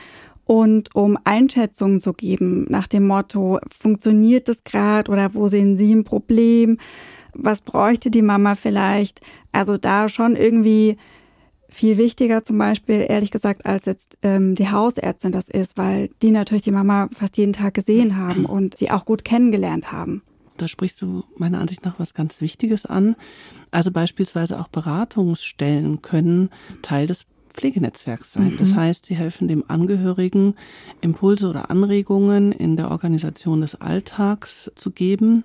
und 0.54 0.94
um 0.94 1.18
Einschätzungen 1.24 2.00
zu 2.00 2.14
geben 2.14 2.68
nach 2.70 2.86
dem 2.86 3.08
Motto, 3.08 3.60
funktioniert 3.76 4.48
das 4.48 4.64
gerade 4.64 5.12
oder 5.12 5.34
wo 5.34 5.48
sehen 5.48 5.78
Sie 5.78 5.92
ein 5.96 6.04
Problem? 6.04 6.78
Was 7.34 7.62
bräuchte 7.62 8.12
die 8.12 8.22
Mama 8.22 8.54
vielleicht? 8.54 9.22
Also 9.52 9.78
da 9.78 10.10
schon 10.10 10.36
irgendwie 10.36 10.98
viel 11.70 11.98
wichtiger 11.98 12.44
zum 12.44 12.60
Beispiel, 12.60 13.04
ehrlich 13.10 13.32
gesagt, 13.32 13.66
als 13.66 13.86
jetzt 13.86 14.20
ähm, 14.22 14.54
die 14.54 14.70
Hausärztin 14.70 15.32
das 15.32 15.50
ist, 15.50 15.76
weil 15.76 16.12
die 16.22 16.30
natürlich 16.30 16.66
die 16.66 16.70
Mama 16.70 17.10
fast 17.18 17.36
jeden 17.38 17.54
Tag 17.54 17.74
gesehen 17.74 18.16
haben 18.16 18.46
und 18.46 18.78
sie 18.78 18.92
auch 18.92 19.06
gut 19.06 19.26
kennengelernt 19.26 19.92
haben. 19.92 20.22
Da 20.58 20.68
sprichst 20.68 21.02
du 21.02 21.24
meiner 21.36 21.62
Ansicht 21.62 21.84
nach 21.84 21.98
was 21.98 22.14
ganz 22.14 22.42
Wichtiges 22.42 22.86
an. 22.86 23.16
Also 23.72 23.92
beispielsweise 23.92 24.60
auch 24.60 24.68
Beratungsstellen 24.68 26.04
können 26.04 26.52
Teil 26.84 27.08
des 27.08 27.26
Pflegenetzwerks 27.54 28.34
sein. 28.34 28.54
Mhm. 28.54 28.58
Das 28.58 28.76
heißt, 28.76 29.06
sie 29.06 29.16
helfen 29.16 29.48
dem 29.48 29.64
Angehörigen, 29.68 30.56
Impulse 31.02 31.48
oder 31.48 31.70
Anregungen 31.70 32.52
in 32.52 32.76
der 32.76 32.92
Organisation 32.92 33.62
des 33.62 33.76
Alltags 33.76 34.72
zu 34.76 34.92
geben. 34.92 35.44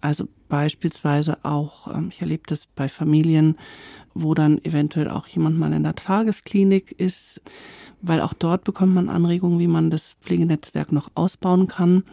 Also 0.00 0.26
beispielsweise 0.48 1.38
auch, 1.44 1.88
ähm, 1.88 2.08
ich 2.10 2.20
erlebe 2.20 2.42
das 2.46 2.66
bei 2.66 2.88
Familien, 2.88 3.56
wo 4.14 4.34
dann 4.34 4.62
eventuell 4.64 5.08
auch 5.08 5.26
jemand 5.26 5.58
mal 5.58 5.72
in 5.72 5.82
der 5.82 5.94
Tagesklinik 5.94 6.92
ist, 6.92 7.40
weil 8.02 8.20
auch 8.20 8.34
dort 8.34 8.64
bekommt 8.64 8.94
man 8.94 9.08
Anregungen, 9.08 9.58
wie 9.58 9.68
man 9.68 9.90
das 9.90 10.16
Pflegenetzwerk 10.20 10.92
noch 10.92 11.10
ausbauen 11.14 11.68
kann. 11.68 12.04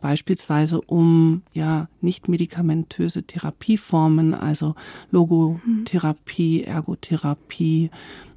Beispielsweise 0.00 0.80
um 0.80 1.42
ja 1.52 1.88
nicht 2.00 2.28
medikamentöse 2.28 3.24
Therapieformen, 3.24 4.34
also 4.34 4.74
Logotherapie, 5.10 6.62
Ergotherapie, 6.62 7.90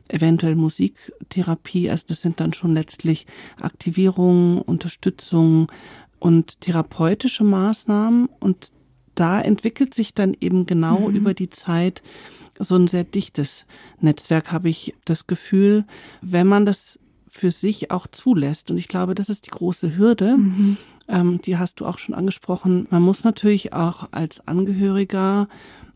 eventuell 0.07 0.55
Musiktherapie. 0.55 1.89
Also 1.89 2.05
das 2.07 2.22
sind 2.22 2.39
dann 2.39 2.53
schon 2.53 2.74
letztlich 2.74 3.25
Aktivierungen, 3.60 4.62
Unterstützung 4.62 5.72
und 6.19 6.62
therapeutische 6.62 7.43
Maßnahmen. 7.43 8.29
Und 8.39 8.72
da 9.15 9.41
entwickelt 9.41 9.93
sich 9.93 10.13
dann 10.13 10.36
eben 10.39 10.65
genau 10.65 11.10
mhm. 11.10 11.15
über 11.15 11.33
die 11.33 11.50
Zeit 11.50 12.01
so 12.60 12.75
ein 12.75 12.88
sehr 12.88 13.03
dichtes 13.03 13.65
Netzwerk, 14.00 14.51
habe 14.51 14.69
ich 14.69 14.95
das 15.05 15.27
Gefühl, 15.27 15.86
wenn 16.22 16.48
man 16.48 16.65
das 16.65 17.00
für 17.27 17.50
sich 17.50 17.89
auch 17.89 18.05
zulässt. 18.05 18.69
Und 18.69 18.77
ich 18.77 18.88
glaube, 18.88 19.15
das 19.15 19.29
ist 19.29 19.48
die 19.48 19.51
große 19.51 19.98
Hürde. 19.98 20.38
Mhm. 20.38 20.77
Ähm, 21.07 21.41
die 21.41 21.57
hast 21.57 21.79
du 21.79 21.86
auch 21.86 21.98
schon 21.98 22.13
angesprochen. 22.13 22.88
Man 22.91 23.01
muss 23.01 23.24
natürlich 23.24 23.74
auch 23.74 24.10
als 24.12 24.48
Angehöriger 24.48 25.48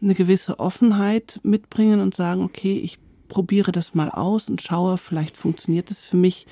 eine 0.01 0.15
gewisse 0.15 0.59
Offenheit 0.59 1.39
mitbringen 1.43 2.01
und 2.01 2.15
sagen, 2.15 2.41
okay, 2.41 2.79
ich 2.79 2.97
probiere 3.27 3.71
das 3.71 3.93
mal 3.93 4.09
aus 4.09 4.49
und 4.49 4.61
schaue, 4.61 4.97
vielleicht 4.97 5.37
funktioniert 5.37 5.91
es 5.91 6.01
für 6.01 6.17
mich. 6.17 6.47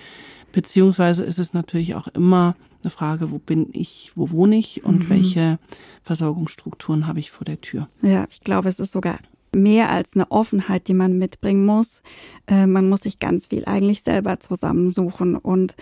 Beziehungsweise 0.51 1.23
ist 1.23 1.39
es 1.39 1.53
natürlich 1.53 1.95
auch 1.95 2.07
immer 2.07 2.55
eine 2.83 2.91
Frage, 2.91 3.31
wo 3.31 3.39
bin 3.39 3.69
ich, 3.73 4.11
wo 4.15 4.29
wohne 4.31 4.57
ich 4.57 4.85
und 4.85 5.05
mhm. 5.05 5.09
welche 5.09 5.59
Versorgungsstrukturen 6.03 7.07
habe 7.07 7.19
ich 7.19 7.31
vor 7.31 7.45
der 7.45 7.59
Tür. 7.59 7.89
Ja, 8.01 8.25
ich 8.29 8.41
glaube, 8.41 8.69
es 8.69 8.79
ist 8.79 8.91
sogar 8.91 9.17
mehr 9.53 9.89
als 9.89 10.15
eine 10.15 10.29
Offenheit, 10.31 10.87
die 10.87 10.93
man 10.93 11.17
mitbringen 11.17 11.65
muss. 11.65 12.03
Äh, 12.47 12.67
man 12.67 12.89
muss 12.89 13.01
sich 13.01 13.19
ganz 13.19 13.47
viel 13.47 13.65
eigentlich 13.65 14.03
selber 14.03 14.39
zusammensuchen 14.39 15.35
und 15.35 15.75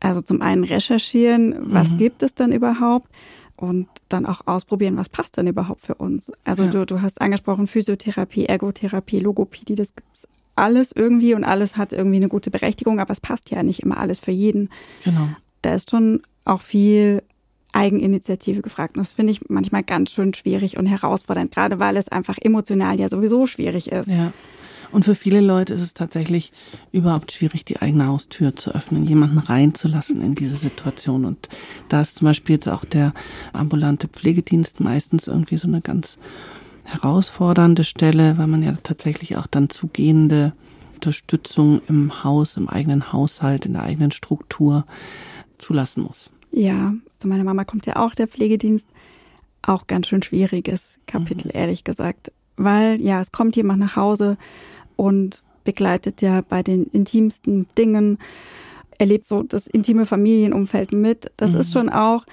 also 0.00 0.20
zum 0.20 0.42
einen 0.42 0.64
recherchieren, 0.64 1.54
was 1.60 1.92
mhm. 1.92 1.98
gibt 1.98 2.22
es 2.22 2.34
denn 2.34 2.52
überhaupt 2.52 3.08
und 3.56 3.88
dann 4.08 4.26
auch 4.26 4.46
ausprobieren, 4.46 4.96
was 4.96 5.08
passt 5.08 5.36
denn 5.36 5.46
überhaupt 5.46 5.82
für 5.82 5.94
uns. 5.94 6.32
Also 6.44 6.64
ja. 6.64 6.70
du, 6.70 6.86
du 6.86 7.02
hast 7.02 7.20
angesprochen 7.20 7.66
Physiotherapie, 7.66 8.46
Ergotherapie, 8.46 9.20
Logopädie, 9.20 9.74
das 9.74 9.94
gibt's 9.94 10.26
alles 10.60 10.92
irgendwie 10.94 11.34
und 11.34 11.44
alles 11.44 11.76
hat 11.76 11.92
irgendwie 11.92 12.16
eine 12.16 12.28
gute 12.28 12.50
Berechtigung, 12.50 13.00
aber 13.00 13.12
es 13.12 13.20
passt 13.20 13.50
ja 13.50 13.62
nicht 13.62 13.80
immer 13.80 13.98
alles 13.98 14.18
für 14.18 14.30
jeden. 14.30 14.70
Genau. 15.04 15.28
Da 15.62 15.74
ist 15.74 15.90
schon 15.90 16.22
auch 16.44 16.60
viel 16.60 17.22
Eigeninitiative 17.72 18.62
gefragt. 18.62 18.96
Und 18.96 19.04
das 19.04 19.12
finde 19.12 19.32
ich 19.32 19.48
manchmal 19.48 19.82
ganz 19.82 20.10
schön 20.10 20.34
schwierig 20.34 20.76
und 20.78 20.86
herausfordernd, 20.86 21.52
gerade 21.52 21.78
weil 21.78 21.96
es 21.96 22.08
einfach 22.08 22.36
emotional 22.40 22.98
ja 22.98 23.08
sowieso 23.08 23.46
schwierig 23.46 23.90
ist. 23.92 24.08
Ja. 24.08 24.32
Und 24.92 25.04
für 25.04 25.14
viele 25.14 25.40
Leute 25.40 25.74
ist 25.74 25.82
es 25.82 25.94
tatsächlich 25.94 26.52
überhaupt 26.90 27.30
schwierig, 27.30 27.64
die 27.64 27.80
eigene 27.80 28.08
Haustür 28.08 28.56
zu 28.56 28.74
öffnen, 28.74 29.06
jemanden 29.06 29.38
reinzulassen 29.38 30.20
in 30.20 30.34
diese 30.34 30.56
Situation. 30.56 31.24
Und 31.24 31.48
da 31.88 32.00
ist 32.00 32.16
zum 32.16 32.26
Beispiel 32.26 32.56
jetzt 32.56 32.68
auch 32.68 32.84
der 32.84 33.14
ambulante 33.52 34.08
Pflegedienst 34.08 34.80
meistens 34.80 35.28
irgendwie 35.28 35.58
so 35.58 35.68
eine 35.68 35.80
ganz 35.80 36.18
herausfordernde 36.90 37.84
Stelle, 37.84 38.36
weil 38.38 38.46
man 38.46 38.62
ja 38.62 38.72
tatsächlich 38.82 39.36
auch 39.36 39.46
dann 39.46 39.70
zugehende 39.70 40.52
Unterstützung 40.94 41.80
im 41.88 42.24
Haus, 42.24 42.56
im 42.56 42.68
eigenen 42.68 43.12
Haushalt, 43.12 43.64
in 43.64 43.74
der 43.74 43.82
eigenen 43.82 44.10
Struktur 44.10 44.84
zulassen 45.58 46.02
muss. 46.02 46.30
Ja, 46.50 46.94
zu 47.18 47.28
meiner 47.28 47.44
Mama 47.44 47.64
kommt 47.64 47.86
ja 47.86 47.96
auch 47.96 48.14
der 48.14 48.26
Pflegedienst. 48.26 48.88
Auch 49.62 49.86
ganz 49.86 50.08
schön 50.08 50.22
schwieriges 50.22 50.98
Kapitel, 51.06 51.48
mhm. 51.48 51.58
ehrlich 51.58 51.84
gesagt. 51.84 52.32
Weil 52.56 53.00
ja, 53.00 53.20
es 53.20 53.30
kommt 53.30 53.56
jemand 53.56 53.80
nach 53.80 53.96
Hause 53.96 54.36
und 54.96 55.42
begleitet 55.64 56.22
ja 56.22 56.42
bei 56.46 56.62
den 56.62 56.84
intimsten 56.84 57.66
Dingen, 57.78 58.18
erlebt 58.98 59.24
so 59.24 59.42
das 59.42 59.66
intime 59.66 60.06
Familienumfeld 60.06 60.92
mit. 60.92 61.30
Das 61.36 61.52
mhm. 61.52 61.60
ist 61.60 61.72
schon 61.72 61.88
auch 61.88 62.26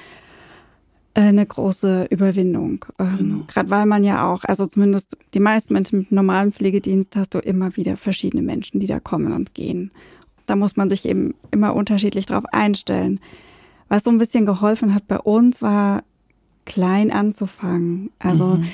eine 1.17 1.45
große 1.45 2.07
Überwindung. 2.09 2.85
Ähm, 2.99 3.17
genau. 3.17 3.43
Gerade 3.47 3.69
weil 3.71 3.85
man 3.85 4.03
ja 4.03 4.31
auch, 4.31 4.43
also 4.43 4.67
zumindest 4.67 5.17
die 5.33 5.39
meisten 5.39 5.73
Menschen 5.73 5.99
mit 5.99 6.11
normalem 6.11 6.51
Pflegedienst 6.51 7.15
hast 7.15 7.33
du 7.33 7.39
immer 7.39 7.75
wieder 7.75 7.97
verschiedene 7.97 8.43
Menschen, 8.43 8.79
die 8.79 8.87
da 8.87 8.99
kommen 8.99 9.33
und 9.33 9.53
gehen. 9.53 9.91
Da 10.45 10.55
muss 10.55 10.75
man 10.77 10.89
sich 10.89 11.05
eben 11.05 11.33
immer 11.51 11.75
unterschiedlich 11.75 12.27
drauf 12.27 12.45
einstellen. 12.51 13.19
Was 13.89 14.03
so 14.03 14.11
ein 14.11 14.19
bisschen 14.19 14.45
geholfen 14.45 14.93
hat 14.93 15.07
bei 15.07 15.17
uns, 15.19 15.61
war 15.61 16.03
klein 16.65 17.11
anzufangen. 17.11 18.11
Also, 18.19 18.57
mhm. 18.57 18.65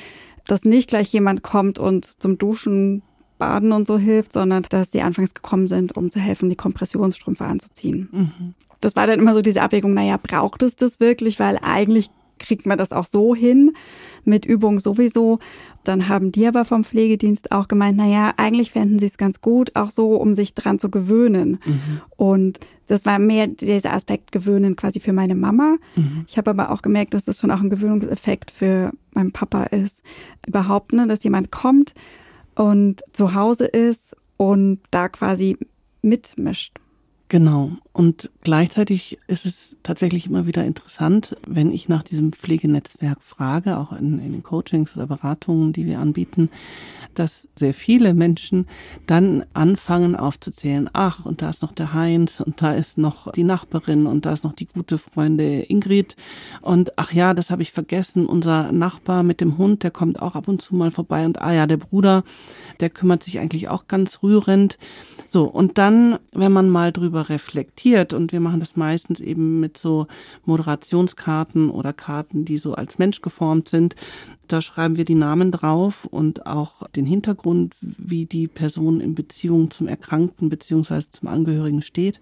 dass 0.46 0.64
nicht 0.64 0.90
gleich 0.90 1.12
jemand 1.12 1.42
kommt 1.42 1.78
und 1.78 2.04
zum 2.04 2.36
Duschen, 2.36 3.02
Baden 3.38 3.72
und 3.72 3.86
so 3.86 3.98
hilft, 3.98 4.32
sondern 4.32 4.64
dass 4.68 4.92
sie 4.92 5.00
anfangs 5.00 5.34
gekommen 5.34 5.66
sind, 5.66 5.96
um 5.96 6.10
zu 6.10 6.20
helfen, 6.20 6.50
die 6.50 6.56
Kompressionsstrümpfe 6.56 7.44
anzuziehen. 7.44 8.08
Mhm. 8.12 8.54
Das 8.80 8.96
war 8.96 9.06
dann 9.06 9.18
immer 9.18 9.32
so 9.32 9.40
diese 9.40 9.62
Abwägung, 9.62 9.94
naja, 9.94 10.18
braucht 10.22 10.62
es 10.62 10.76
das 10.76 11.00
wirklich? 11.00 11.40
Weil 11.40 11.58
eigentlich 11.62 12.10
kriegt 12.44 12.66
man 12.66 12.78
das 12.78 12.92
auch 12.92 13.06
so 13.06 13.34
hin, 13.34 13.72
mit 14.24 14.44
Übung 14.44 14.78
sowieso. 14.78 15.38
Dann 15.82 16.08
haben 16.08 16.30
die 16.30 16.46
aber 16.46 16.64
vom 16.64 16.84
Pflegedienst 16.84 17.52
auch 17.52 17.68
gemeint, 17.68 17.96
naja, 17.96 18.34
eigentlich 18.36 18.70
fänden 18.70 18.98
sie 18.98 19.06
es 19.06 19.18
ganz 19.18 19.40
gut, 19.40 19.74
auch 19.74 19.90
so, 19.90 20.16
um 20.16 20.34
sich 20.34 20.54
dran 20.54 20.78
zu 20.78 20.90
gewöhnen. 20.90 21.58
Mhm. 21.64 22.00
Und 22.16 22.60
das 22.86 23.04
war 23.06 23.18
mehr 23.18 23.46
dieser 23.46 23.92
Aspekt 23.92 24.30
gewöhnen 24.32 24.76
quasi 24.76 25.00
für 25.00 25.12
meine 25.12 25.34
Mama. 25.34 25.76
Mhm. 25.96 26.24
Ich 26.28 26.36
habe 26.36 26.50
aber 26.50 26.70
auch 26.70 26.82
gemerkt, 26.82 27.14
dass 27.14 27.24
das 27.24 27.40
schon 27.40 27.50
auch 27.50 27.60
ein 27.60 27.70
Gewöhnungseffekt 27.70 28.50
für 28.50 28.92
meinen 29.12 29.32
Papa 29.32 29.64
ist. 29.64 30.02
Überhaupt, 30.46 30.92
ne, 30.92 31.06
dass 31.06 31.24
jemand 31.24 31.50
kommt 31.50 31.94
und 32.54 33.02
zu 33.12 33.34
Hause 33.34 33.64
ist 33.64 34.16
und 34.36 34.80
da 34.90 35.08
quasi 35.08 35.56
mitmischt. 36.02 36.78
Genau. 37.28 37.72
Und 37.92 38.30
gleichzeitig 38.42 39.18
ist 39.28 39.46
es 39.46 39.76
tatsächlich 39.84 40.26
immer 40.26 40.46
wieder 40.46 40.64
interessant, 40.64 41.36
wenn 41.46 41.72
ich 41.72 41.88
nach 41.88 42.02
diesem 42.02 42.32
Pflegenetzwerk 42.32 43.22
frage, 43.22 43.78
auch 43.78 43.92
in, 43.92 44.18
in, 44.18 44.32
den 44.32 44.42
Coachings 44.42 44.96
oder 44.96 45.06
Beratungen, 45.06 45.72
die 45.72 45.86
wir 45.86 46.00
anbieten, 46.00 46.50
dass 47.14 47.46
sehr 47.54 47.72
viele 47.72 48.12
Menschen 48.12 48.66
dann 49.06 49.44
anfangen 49.54 50.16
aufzuzählen, 50.16 50.90
ach, 50.92 51.24
und 51.24 51.40
da 51.40 51.50
ist 51.50 51.62
noch 51.62 51.70
der 51.70 51.94
Heinz 51.94 52.40
und 52.40 52.60
da 52.60 52.74
ist 52.74 52.98
noch 52.98 53.30
die 53.30 53.44
Nachbarin 53.44 54.06
und 54.06 54.26
da 54.26 54.32
ist 54.32 54.42
noch 54.42 54.54
die 54.54 54.66
gute 54.66 54.98
Freundin 54.98 55.62
Ingrid 55.62 56.16
und 56.62 56.98
ach 56.98 57.12
ja, 57.12 57.32
das 57.32 57.50
habe 57.50 57.62
ich 57.62 57.70
vergessen, 57.70 58.26
unser 58.26 58.72
Nachbar 58.72 59.22
mit 59.22 59.40
dem 59.40 59.56
Hund, 59.56 59.84
der 59.84 59.92
kommt 59.92 60.20
auch 60.20 60.34
ab 60.34 60.48
und 60.48 60.60
zu 60.60 60.74
mal 60.74 60.90
vorbei 60.90 61.24
und 61.24 61.40
ah 61.40 61.52
ja, 61.52 61.68
der 61.68 61.76
Bruder, 61.76 62.24
der 62.80 62.90
kümmert 62.90 63.22
sich 63.22 63.38
eigentlich 63.38 63.68
auch 63.68 63.86
ganz 63.86 64.20
rührend. 64.24 64.78
So, 65.26 65.44
und 65.44 65.78
dann, 65.78 66.18
wenn 66.32 66.52
man 66.52 66.68
mal 66.68 66.92
drüber 66.92 67.13
reflektiert, 67.22 67.64
reflektiert 67.64 68.12
und 68.12 68.32
wir 68.32 68.40
machen 68.40 68.60
das 68.60 68.76
meistens 68.76 69.20
eben 69.20 69.60
mit 69.60 69.78
so 69.78 70.06
Moderationskarten 70.44 71.70
oder 71.70 71.92
Karten, 71.92 72.44
die 72.44 72.58
so 72.58 72.74
als 72.74 72.98
Mensch 72.98 73.20
geformt 73.20 73.68
sind. 73.68 73.94
Da 74.48 74.60
schreiben 74.60 74.96
wir 74.96 75.04
die 75.04 75.14
Namen 75.14 75.50
drauf 75.50 76.04
und 76.04 76.46
auch 76.46 76.86
den 76.88 77.06
Hintergrund, 77.06 77.74
wie 77.80 78.26
die 78.26 78.48
Person 78.48 79.00
in 79.00 79.14
Beziehung 79.14 79.70
zum 79.70 79.88
Erkrankten 79.88 80.48
beziehungsweise 80.48 81.10
zum 81.10 81.28
Angehörigen 81.28 81.82
steht. 81.82 82.20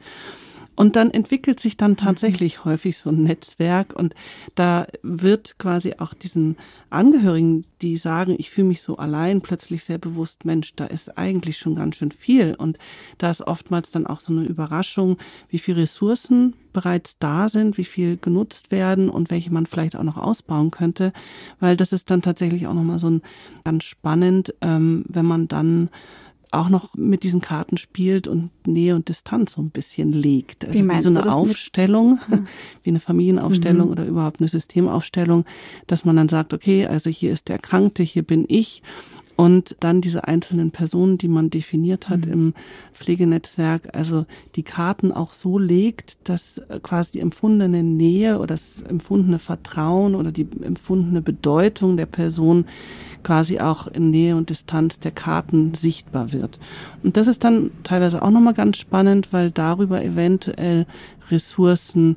Und 0.75 0.97
dann 0.97 1.11
entwickelt 1.11 1.61
sich 1.61 1.77
dann 1.77 1.97
tatsächlich 1.97 2.59
mhm. 2.59 2.65
häufig 2.65 2.99
so 2.99 3.11
ein 3.11 3.23
Netzwerk 3.25 3.95
und 3.95 4.15
da 4.55 4.87
wird 5.03 5.59
quasi 5.59 5.95
auch 5.99 6.15
diesen 6.15 6.57
Angehörigen, 6.91 7.65
die 7.83 7.97
sagen, 7.97 8.37
ich 8.39 8.51
fühle 8.51 8.69
mich 8.69 8.83
so 8.83 8.97
allein, 8.97 9.43
plötzlich 9.43 9.85
sehr 9.85 9.99
bewusst, 9.99 10.45
Mensch, 10.45 10.75
da 10.75 10.87
ist 10.87 11.19
eigentlich 11.19 11.59
schon 11.59 11.75
ganz 11.75 11.97
schön 11.97 12.13
viel. 12.13 12.55
Und 12.55 12.79
da 13.19 13.31
ist 13.31 13.43
oftmals 13.43 13.91
dann 13.91 14.07
auch 14.07 14.21
so 14.21 14.33
eine 14.33 14.45
Überraschung, 14.45 15.19
wie 15.49 15.59
viele 15.59 15.83
Ressourcen 15.83 16.55
bereits 16.73 17.19
da 17.19 17.49
sind, 17.49 17.77
wie 17.77 17.85
viel 17.85 18.17
genutzt 18.17 18.71
werden 18.71 19.11
und 19.11 19.31
welche 19.31 19.53
man 19.53 19.67
vielleicht 19.67 19.97
auch 19.97 20.03
noch 20.05 20.17
ausbauen 20.17 20.71
könnte, 20.71 21.13
weil 21.61 21.77
das 21.77 21.93
ist 21.93 22.11
dann 22.11 22.23
tatsächlich 22.23 22.67
auch 22.67 22.75
nochmal 22.75 22.99
so 22.99 23.11
ein 23.11 23.23
ganz 23.65 23.85
spannend, 23.85 24.55
ähm, 24.61 25.05
wenn 25.09 25.27
man 25.27 25.49
dann 25.49 25.91
auch 26.53 26.69
noch 26.69 26.95
mit 26.95 27.25
diesen 27.25 27.41
Karten 27.41 27.79
spielt 27.79 28.29
und 28.29 28.51
Nähe 28.67 28.95
und 28.95 29.09
Distanz 29.09 29.53
so 29.53 29.63
ein 29.63 29.71
bisschen 29.71 30.13
legt. 30.13 30.65
Also 30.65 30.85
wie, 30.85 30.89
wie 30.89 31.01
so 31.01 31.09
eine 31.09 31.33
Aufstellung, 31.33 32.21
wie 32.83 32.91
eine 32.91 33.01
Familienaufstellung 33.01 33.87
mhm. 33.87 33.93
oder 33.93 34.05
überhaupt 34.05 34.41
eine 34.41 34.49
Systemaufstellung, 34.49 35.45
dass 35.87 36.05
man 36.05 36.17
dann 36.17 36.29
sagt, 36.29 36.53
okay, 36.53 36.87
also 36.87 37.11
hier 37.11 37.33
ist 37.33 37.49
der 37.49 37.57
Erkrankte, 37.57 38.03
hier 38.03 38.23
bin 38.23 38.45
ich 38.49 38.83
und 39.43 39.75
dann 39.81 40.01
diese 40.01 40.29
einzelnen 40.29 40.71
Personen, 40.71 41.19
die 41.19 41.27
man 41.27 41.51
definiert 41.51 42.09
hat 42.09 42.27
mhm. 42.27 42.33
im 42.33 42.55
Pflegenetzwerk, 42.95 43.89
also 43.93 44.25
die 44.55 44.63
Karten 44.63 45.11
auch 45.11 45.33
so 45.33 45.59
legt, 45.59 46.29
dass 46.29 46.63
quasi 46.85 47.11
die 47.11 47.21
empfundene 47.21 47.83
Nähe 47.83 48.39
oder 48.39 48.55
das 48.55 48.83
empfundene 48.83 49.41
Vertrauen 49.41 50.15
oder 50.15 50.31
die 50.31 50.47
empfundene 50.63 51.23
Bedeutung 51.23 51.97
der 51.97 52.07
Person 52.07 52.67
quasi 53.25 53.59
auch 53.59 53.89
in 53.89 54.11
Nähe 54.11 54.37
und 54.37 54.49
Distanz 54.49 55.01
der 55.01 55.11
Karten 55.11 55.75
sichtbar 55.75 56.33
wird. 56.33 56.61
Und 57.03 57.17
das 57.17 57.27
ist 57.27 57.43
dann 57.43 57.73
teilweise 57.83 58.23
auch 58.23 58.31
nochmal 58.31 58.55
ganz 58.55 58.77
spannend, 58.77 59.33
weil 59.33 59.51
darüber 59.51 60.05
eventuell 60.05 60.87
Ressourcen, 61.33 62.17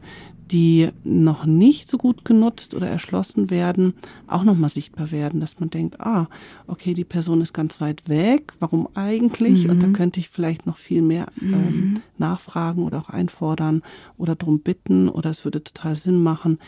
die 0.52 0.90
noch 1.04 1.46
nicht 1.46 1.90
so 1.90 1.98
gut 1.98 2.24
genutzt 2.24 2.76
oder 2.76 2.88
erschlossen 2.88 3.50
werden, 3.50 3.96
auch 4.28 4.44
nochmal 4.44 4.70
sichtbar 4.70 5.12
werden, 5.12 5.40
dass 5.40 5.60
man 5.60 5.70
denkt, 5.70 6.00
ah, 6.00 6.28
okay, 6.68 6.94
die 6.94 7.04
Person 7.04 7.42
ist 7.42 7.54
ganz 7.54 7.82
weit 7.82 8.08
weg, 8.08 8.54
warum 8.60 8.88
eigentlich? 8.94 9.64
Mhm. 9.64 9.70
Und 9.72 9.84
da 9.84 9.88
könnte 9.88 10.20
ich 10.20 10.30
vielleicht 10.30 10.66
noch 10.66 10.78
viel 10.78 11.02
mehr 11.02 11.28
ähm, 11.42 11.52
mhm. 11.52 11.94
nachfragen 12.18 12.84
oder 12.84 13.00
auch 13.00 13.10
einfordern 13.10 13.82
oder 14.18 14.36
drum 14.36 14.60
bitten 14.60 15.10
oder 15.10 15.32
es 15.32 15.46
würde 15.46 15.64
total 15.64 15.96
Sinn 15.96 16.22
machen, 16.22 16.60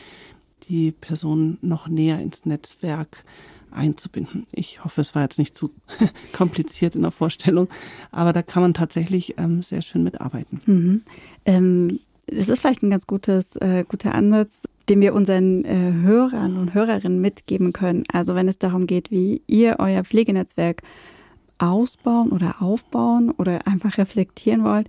die 0.70 0.92
Person 0.92 1.60
noch 1.62 1.88
näher 1.88 2.20
ins 2.20 2.46
Netzwerk 2.46 3.24
einzubinden. 3.72 4.48
Ich 4.52 4.84
hoffe, 4.84 5.02
es 5.02 5.14
war 5.14 5.24
jetzt 5.24 5.40
nicht 5.40 5.56
zu 5.56 5.72
kompliziert 6.34 6.96
in 6.96 7.04
der 7.04 7.12
Vorstellung, 7.12 7.68
aber 8.12 8.34
da 8.34 8.42
kann 8.42 8.64
man 8.64 8.74
tatsächlich 8.74 9.36
ähm, 9.38 9.62
sehr 9.62 9.82
schön 9.82 10.04
mitarbeiten. 10.04 10.62
Mhm. 10.66 11.02
Ähm, 11.46 12.00
das 12.28 12.50
ist 12.50 12.60
vielleicht 12.60 12.84
ein 12.84 12.90
ganz 12.90 13.08
gutes, 13.08 13.56
äh, 13.58 13.86
guter 13.88 14.14
Ansatz, 14.14 14.56
den 14.90 15.02
wir 15.02 15.14
unseren 15.14 15.66
äh, 15.66 15.94
Hörern 16.04 16.58
und 16.58 16.74
Hörerinnen 16.74 17.20
mitgeben 17.20 17.74
können. 17.74 18.04
Also 18.12 18.36
wenn 18.36 18.48
es 18.48 18.58
darum 18.58 18.88
geht, 18.88 19.12
wie 19.12 19.42
ihr 19.48 19.78
euer 19.80 20.04
Pflegenetzwerk 20.04 20.82
ausbauen 21.58 22.32
oder 22.32 22.62
aufbauen 22.62 23.32
oder 23.32 23.66
einfach 23.66 23.98
reflektieren 23.98 24.64
wollt, 24.64 24.88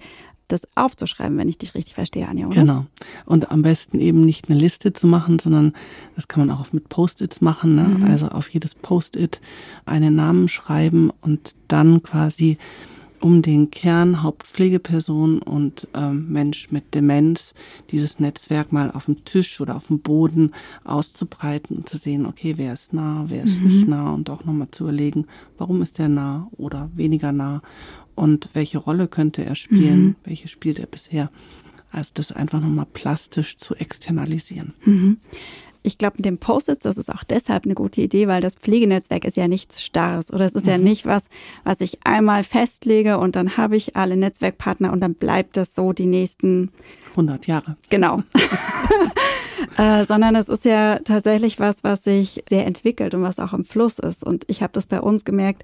das 0.49 0.66
aufzuschreiben, 0.75 1.37
wenn 1.37 1.49
ich 1.49 1.59
dich 1.59 1.75
richtig 1.75 1.95
verstehe, 1.95 2.26
Anja. 2.26 2.47
Oder? 2.47 2.57
Genau. 2.57 2.87
Und 3.26 3.50
am 3.50 3.62
besten 3.62 4.00
eben 4.00 4.25
nicht 4.25 4.49
eine 4.49 4.59
Liste 4.59 4.92
zu 4.92 5.07
machen, 5.07 5.38
sondern 5.38 5.75
das 6.16 6.26
kann 6.26 6.47
man 6.47 6.57
auch 6.57 6.73
mit 6.73 6.88
Post-its 6.88 7.40
machen. 7.40 7.75
Ne? 7.75 7.85
Mhm. 7.85 8.04
Also 8.04 8.28
auf 8.28 8.49
jedes 8.49 8.75
Post-it 8.75 9.40
einen 9.85 10.16
Namen 10.16 10.49
schreiben 10.49 11.11
und 11.21 11.54
dann 11.68 12.02
quasi 12.02 12.57
um 13.20 13.42
den 13.42 13.70
Kern 13.70 14.22
Hauptpflegeperson 14.22 15.40
und 15.40 15.88
ähm, 15.94 16.28
Mensch 16.30 16.70
mit 16.70 16.94
Demenz 16.94 17.54
dieses 17.90 18.18
Netzwerk 18.20 18.72
mal 18.72 18.90
auf 18.90 19.06
dem 19.06 19.25
Tisch 19.25 19.60
oder 19.60 19.76
auf 19.76 19.88
dem 19.88 20.00
Boden 20.00 20.54
auszubreiten 20.84 21.78
und 21.78 21.88
zu 21.88 21.96
sehen, 21.96 22.26
okay, 22.26 22.54
wer 22.56 22.75
ist 22.75 22.92
nah, 22.92 23.25
wer 23.28 23.44
ist 23.44 23.62
mhm. 23.62 23.68
nicht 23.68 23.88
nah 23.88 24.12
und 24.12 24.30
auch 24.30 24.44
nochmal 24.44 24.68
zu 24.70 24.84
überlegen, 24.84 25.26
warum 25.56 25.82
ist 25.82 25.98
der 25.98 26.08
nah 26.08 26.48
oder 26.56 26.90
weniger 26.94 27.32
nah 27.32 27.62
und 28.14 28.50
welche 28.52 28.78
Rolle 28.78 29.08
könnte 29.08 29.44
er 29.44 29.54
spielen, 29.54 30.02
mhm. 30.02 30.16
welche 30.25 30.48
spielt 30.48 30.78
er 30.78 30.87
bisher. 30.87 31.30
Also 31.90 32.10
das 32.14 32.32
einfach 32.32 32.60
nochmal 32.60 32.87
plastisch 32.92 33.56
zu 33.56 33.75
externalisieren. 33.75 34.75
Mhm. 34.84 35.18
Ich 35.82 35.99
glaube, 35.99 36.16
mit 36.18 36.25
dem 36.25 36.38
Post-its, 36.38 36.82
das 36.82 36.97
ist 36.97 37.11
auch 37.12 37.25
deshalb 37.25 37.64
eine 37.64 37.75
gute 37.75 38.00
Idee, 38.00 38.28
weil 38.28 38.40
das 38.40 38.54
Pflegenetzwerk 38.54 39.25
ist 39.25 39.37
ja 39.37 39.49
nichts 39.49 39.82
Starres 39.82 40.32
oder 40.32 40.44
es 40.44 40.52
ist 40.52 40.64
mhm. 40.64 40.70
ja 40.70 40.78
nicht 40.78 41.06
was, 41.06 41.28
was 41.64 41.80
ich 41.80 41.99
einmal 42.04 42.44
festlege 42.44 43.18
und 43.18 43.37
dann 43.37 43.56
habe 43.56 43.76
ich 43.76 43.97
alle 43.97 44.16
Netzwerkpartner 44.16 44.92
und 44.92 45.00
dann 45.00 45.14
bleibt 45.14 45.56
das 45.56 45.75
so 45.75 45.92
die 45.92 46.06
nächsten 46.06 46.70
100 47.11 47.47
Jahre. 47.47 47.76
Genau. 47.90 48.23
äh, 49.76 50.04
sondern 50.06 50.34
es 50.36 50.48
ist 50.48 50.64
ja 50.64 50.98
tatsächlich 51.00 51.58
was, 51.60 51.84
was 51.84 52.04
sich 52.04 52.44
sehr 52.48 52.66
entwickelt 52.66 53.14
und 53.14 53.22
was 53.22 53.38
auch 53.38 53.52
im 53.52 53.64
Fluss 53.64 53.98
ist. 53.98 54.24
Und 54.24 54.44
ich 54.48 54.62
habe 54.62 54.72
das 54.72 54.86
bei 54.86 55.00
uns 55.00 55.24
gemerkt, 55.24 55.62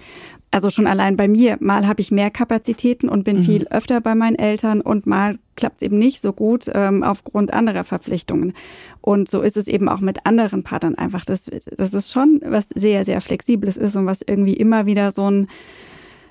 also 0.51 0.71
schon 0.71 0.87
allein 0.87 1.17
bei 1.17 1.29
mir, 1.29 1.57
mal 1.61 1.87
habe 1.87 2.01
ich 2.01 2.11
mehr 2.11 2.31
Kapazitäten 2.31 3.09
und 3.09 3.25
bin 3.25 3.39
mhm. 3.39 3.45
viel 3.45 3.69
öfter 3.69 4.01
bei 4.01 4.15
meinen 4.15 4.37
Eltern 4.37 4.81
und 4.81 5.07
mal 5.07 5.39
klappt 5.57 5.83
es 5.83 5.87
eben 5.87 5.99
nicht 5.99 6.21
so 6.21 6.33
gut 6.33 6.71
ähm, 6.73 7.03
aufgrund 7.03 7.53
anderer 7.53 7.85
Verpflichtungen. 7.85 8.53
Und 9.01 9.29
so 9.29 9.41
ist 9.41 9.57
es 9.57 9.69
eben 9.69 9.89
auch 9.89 10.01
mit 10.01 10.27
anderen 10.27 10.63
Partnern 10.63 10.95
einfach. 10.95 11.25
Das, 11.25 11.45
das 11.45 11.95
ist 11.95 12.13
schon 12.13 12.41
was 12.45 12.69
sehr, 12.75 13.05
sehr 13.05 13.21
Flexibles 13.21 13.77
ist 13.77 13.97
und 13.97 14.07
was 14.07 14.21
irgendwie 14.23 14.55
immer 14.55 14.87
wieder 14.87 15.13
so 15.13 15.31
ein 15.31 15.49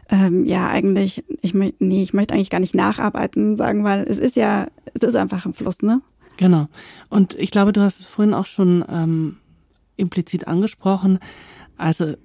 ähm, 0.10 0.46
ja, 0.46 0.70
eigentlich, 0.70 1.24
ich 1.42 1.54
möchte, 1.54 1.84
nee, 1.84 2.04
ich 2.04 2.14
möchte 2.14 2.34
eigentlich 2.34 2.50
gar 2.50 2.60
nicht 2.60 2.76
nacharbeiten 2.76 3.56
sagen, 3.58 3.84
weil 3.84 4.04
es 4.04 4.20
ist 4.20 4.36
ja, 4.36 4.68
es 4.94 5.02
ist 5.02 5.16
einfach 5.16 5.46
im 5.46 5.54
Fluss, 5.54 5.82
ne? 5.82 6.02
Genau. 6.38 6.68
Und 7.10 7.36
ich 7.36 7.52
glaube, 7.52 7.74
du 7.74 7.82
hast 7.82 8.00
es 8.00 8.08
vorhin 8.08 8.34
auch 8.34 8.46
schon 8.46 8.84
ähm, 8.90 9.38
implizit 9.98 10.48
angesprochen. 10.48 11.20
Also 11.78 12.16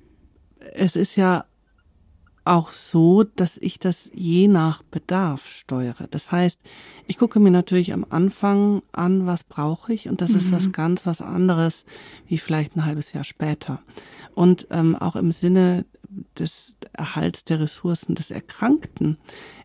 es 0.75 0.97
ist 0.97 1.17
ja 1.17 1.45
auch 2.49 2.73
so, 2.73 3.25
dass 3.25 3.59
ich 3.59 3.79
das 3.79 4.11
je 4.15 4.49
nach 4.49 4.83
Bedarf 4.83 5.47
steuere. 5.47 6.07
Das 6.11 6.33
heißt, 6.33 6.61
ich 7.07 7.19
gucke 7.19 7.41
mir 7.41 7.51
natürlich 7.51 7.93
am 7.93 8.07
Anfang 8.09 8.83
an, 8.91 9.27
was 9.27 9.45
brauche 9.45 9.93
ich 9.93 10.09
und 10.09 10.23
das 10.23 10.33
mhm. 10.33 10.39
ist 10.39 10.53
was 10.53 10.67
mhm. 10.69 10.73
ganz 10.73 11.07
was 11.07 11.21
anderes 11.21 11.85
wie 12.27 12.39
vielleicht 12.39 12.75
ein 12.75 12.87
halbes 12.87 13.13
Jahr 13.13 13.25
später. 13.25 13.83
Und 14.35 14.67
ähm, 14.71 14.97
auch 14.97 15.15
im 15.17 15.31
Sinne 15.31 15.85
des 16.39 16.75
Erhalts 16.93 17.45
der 17.45 17.61
Ressourcen 17.61 18.15
des 18.15 18.31
Erkrankten 18.31 19.19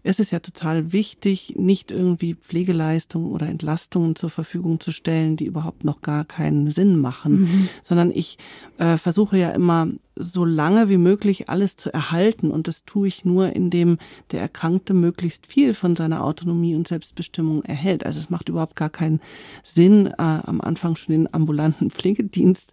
ist 0.03 0.19
es 0.19 0.31
ja 0.31 0.39
total 0.39 0.93
wichtig, 0.93 1.55
nicht 1.57 1.91
irgendwie 1.91 2.35
Pflegeleistungen 2.35 3.31
oder 3.31 3.47
Entlastungen 3.47 4.15
zur 4.15 4.29
Verfügung 4.29 4.79
zu 4.79 4.91
stellen, 4.91 5.35
die 5.37 5.45
überhaupt 5.45 5.83
noch 5.83 6.01
gar 6.01 6.25
keinen 6.25 6.71
Sinn 6.71 6.97
machen, 6.97 7.41
mhm. 7.41 7.69
sondern 7.81 8.11
ich 8.11 8.37
äh, 8.77 8.97
versuche 8.97 9.37
ja 9.37 9.51
immer 9.51 9.87
so 10.15 10.45
lange 10.45 10.89
wie 10.89 10.97
möglich 10.97 11.49
alles 11.49 11.75
zu 11.75 11.93
erhalten. 11.93 12.51
Und 12.51 12.67
das 12.67 12.85
tue 12.85 13.07
ich 13.07 13.25
nur, 13.25 13.55
indem 13.55 13.97
der 14.31 14.41
Erkrankte 14.41 14.93
möglichst 14.93 15.45
viel 15.45 15.73
von 15.73 15.95
seiner 15.95 16.23
Autonomie 16.23 16.75
und 16.75 16.87
Selbstbestimmung 16.87 17.63
erhält. 17.63 18.05
Also 18.05 18.19
es 18.19 18.29
macht 18.29 18.49
überhaupt 18.49 18.75
gar 18.75 18.89
keinen 18.89 19.21
Sinn, 19.63 20.07
äh, 20.07 20.13
am 20.17 20.61
Anfang 20.61 20.95
schon 20.95 21.13
den 21.13 21.33
ambulanten 21.33 21.89
Pflegedienst 21.89 22.71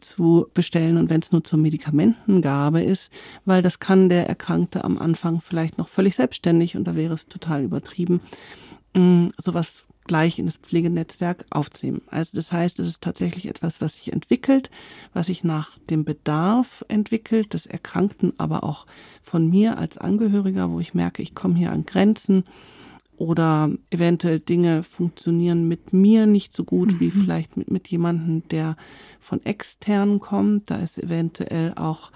zu 0.00 0.46
bestellen 0.54 0.96
und 0.96 1.10
wenn 1.10 1.20
es 1.20 1.32
nur 1.32 1.44
zur 1.44 1.58
Medikamentengabe 1.58 2.82
ist, 2.82 3.10
weil 3.44 3.62
das 3.62 3.78
kann 3.78 4.08
der 4.08 4.28
Erkrankte 4.28 4.84
am 4.84 4.98
Anfang 4.98 5.40
vielleicht 5.40 5.78
noch 5.78 5.88
völlig 5.88 6.16
selbstständig 6.16 6.76
und 6.76 6.84
da 6.84 6.96
wäre 6.96 7.14
es 7.14 7.26
total 7.26 7.62
übertrieben. 7.62 8.20
Mm, 8.94 9.28
sowas 9.38 9.84
gleich 10.04 10.38
in 10.38 10.46
das 10.46 10.56
Pflegenetzwerk 10.56 11.44
aufzunehmen. 11.50 12.02
Also 12.08 12.32
das 12.34 12.52
heißt, 12.52 12.78
es 12.80 12.88
ist 12.88 13.02
tatsächlich 13.02 13.48
etwas, 13.48 13.80
was 13.80 13.94
sich 13.94 14.12
entwickelt, 14.12 14.70
was 15.12 15.26
sich 15.26 15.44
nach 15.44 15.78
dem 15.90 16.04
Bedarf 16.04 16.84
entwickelt, 16.88 17.54
des 17.54 17.66
Erkrankten, 17.66 18.32
aber 18.38 18.64
auch 18.64 18.86
von 19.22 19.48
mir 19.48 19.78
als 19.78 19.98
Angehöriger, 19.98 20.70
wo 20.70 20.80
ich 20.80 20.94
merke, 20.94 21.22
ich 21.22 21.34
komme 21.34 21.56
hier 21.56 21.72
an 21.72 21.86
Grenzen 21.86 22.44
oder 23.16 23.70
eventuell 23.90 24.40
Dinge 24.40 24.82
funktionieren 24.82 25.68
mit 25.68 25.92
mir 25.92 26.26
nicht 26.26 26.54
so 26.54 26.64
gut 26.64 26.94
mhm. 26.94 27.00
wie 27.00 27.10
vielleicht 27.10 27.56
mit, 27.56 27.70
mit 27.70 27.88
jemandem, 27.88 28.48
der 28.48 28.76
von 29.20 29.44
extern 29.44 30.18
kommt. 30.18 30.70
Da 30.70 30.76
ist 30.76 30.98
eventuell 30.98 31.74
auch, 31.74 32.10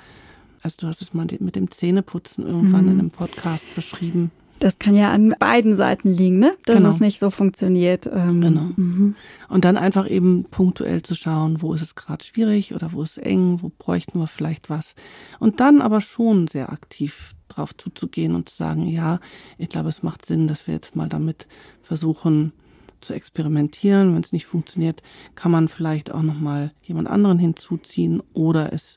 also 0.62 0.79
du 0.81 0.87
hast 0.88 1.03
es 1.03 1.14
mal 1.14 1.27
mit 1.38 1.55
dem 1.55 1.70
Zähneputzen 1.70 2.44
irgendwann 2.44 2.87
mhm. 2.87 2.92
in 2.92 2.99
einem 2.99 3.11
Podcast 3.11 3.66
beschrieben 3.77 4.33
das 4.59 4.79
kann 4.79 4.95
ja 4.95 5.12
an 5.12 5.35
beiden 5.38 5.77
Seiten 5.77 6.12
liegen, 6.12 6.38
ne? 6.38 6.55
Dass 6.64 6.77
genau. 6.77 6.88
es 6.88 7.01
nicht 7.01 7.19
so 7.19 7.31
funktioniert. 7.31 8.07
Ähm, 8.07 8.40
genau. 8.40 8.71
Mhm. 8.77 9.14
Und 9.49 9.64
dann 9.64 9.77
einfach 9.77 10.09
eben 10.09 10.45
punktuell 10.51 11.03
zu 11.03 11.14
schauen, 11.14 11.61
wo 11.62 11.75
ist 11.75 11.83
es 11.83 11.95
gerade 11.95 12.25
schwierig 12.25 12.75
oder 12.75 12.92
wo 12.92 13.03
ist 13.03 13.12
es 13.12 13.19
eng, 13.19 13.59
wo 13.62 13.71
bräuchten 13.77 14.19
wir 14.19 14.27
vielleicht 14.27 14.71
was. 14.71 14.95
Und 15.38 15.61
dann 15.61 15.83
aber 15.83 16.01
schon 16.01 16.47
sehr 16.47 16.73
aktiv 16.73 17.35
drauf 17.49 17.77
zuzugehen 17.77 18.35
und 18.35 18.49
zu 18.49 18.57
sagen, 18.57 18.87
ja, 18.87 19.21
ich 19.59 19.69
glaube, 19.69 19.88
es 19.88 20.03
macht 20.03 20.25
Sinn, 20.25 20.49
dass 20.49 20.66
wir 20.66 20.75
jetzt 20.75 20.97
mal 20.97 21.09
damit 21.09 21.47
versuchen 21.83 22.53
zu 23.01 23.14
experimentieren. 23.14 24.14
Wenn 24.14 24.23
es 24.23 24.33
nicht 24.33 24.47
funktioniert, 24.47 25.03
kann 25.35 25.53
man 25.53 25.69
vielleicht 25.69 26.11
auch 26.11 26.23
nochmal 26.23 26.73
jemand 26.83 27.09
anderen 27.09 27.38
hinzuziehen 27.38 28.23
oder 28.33 28.73
es 28.73 28.97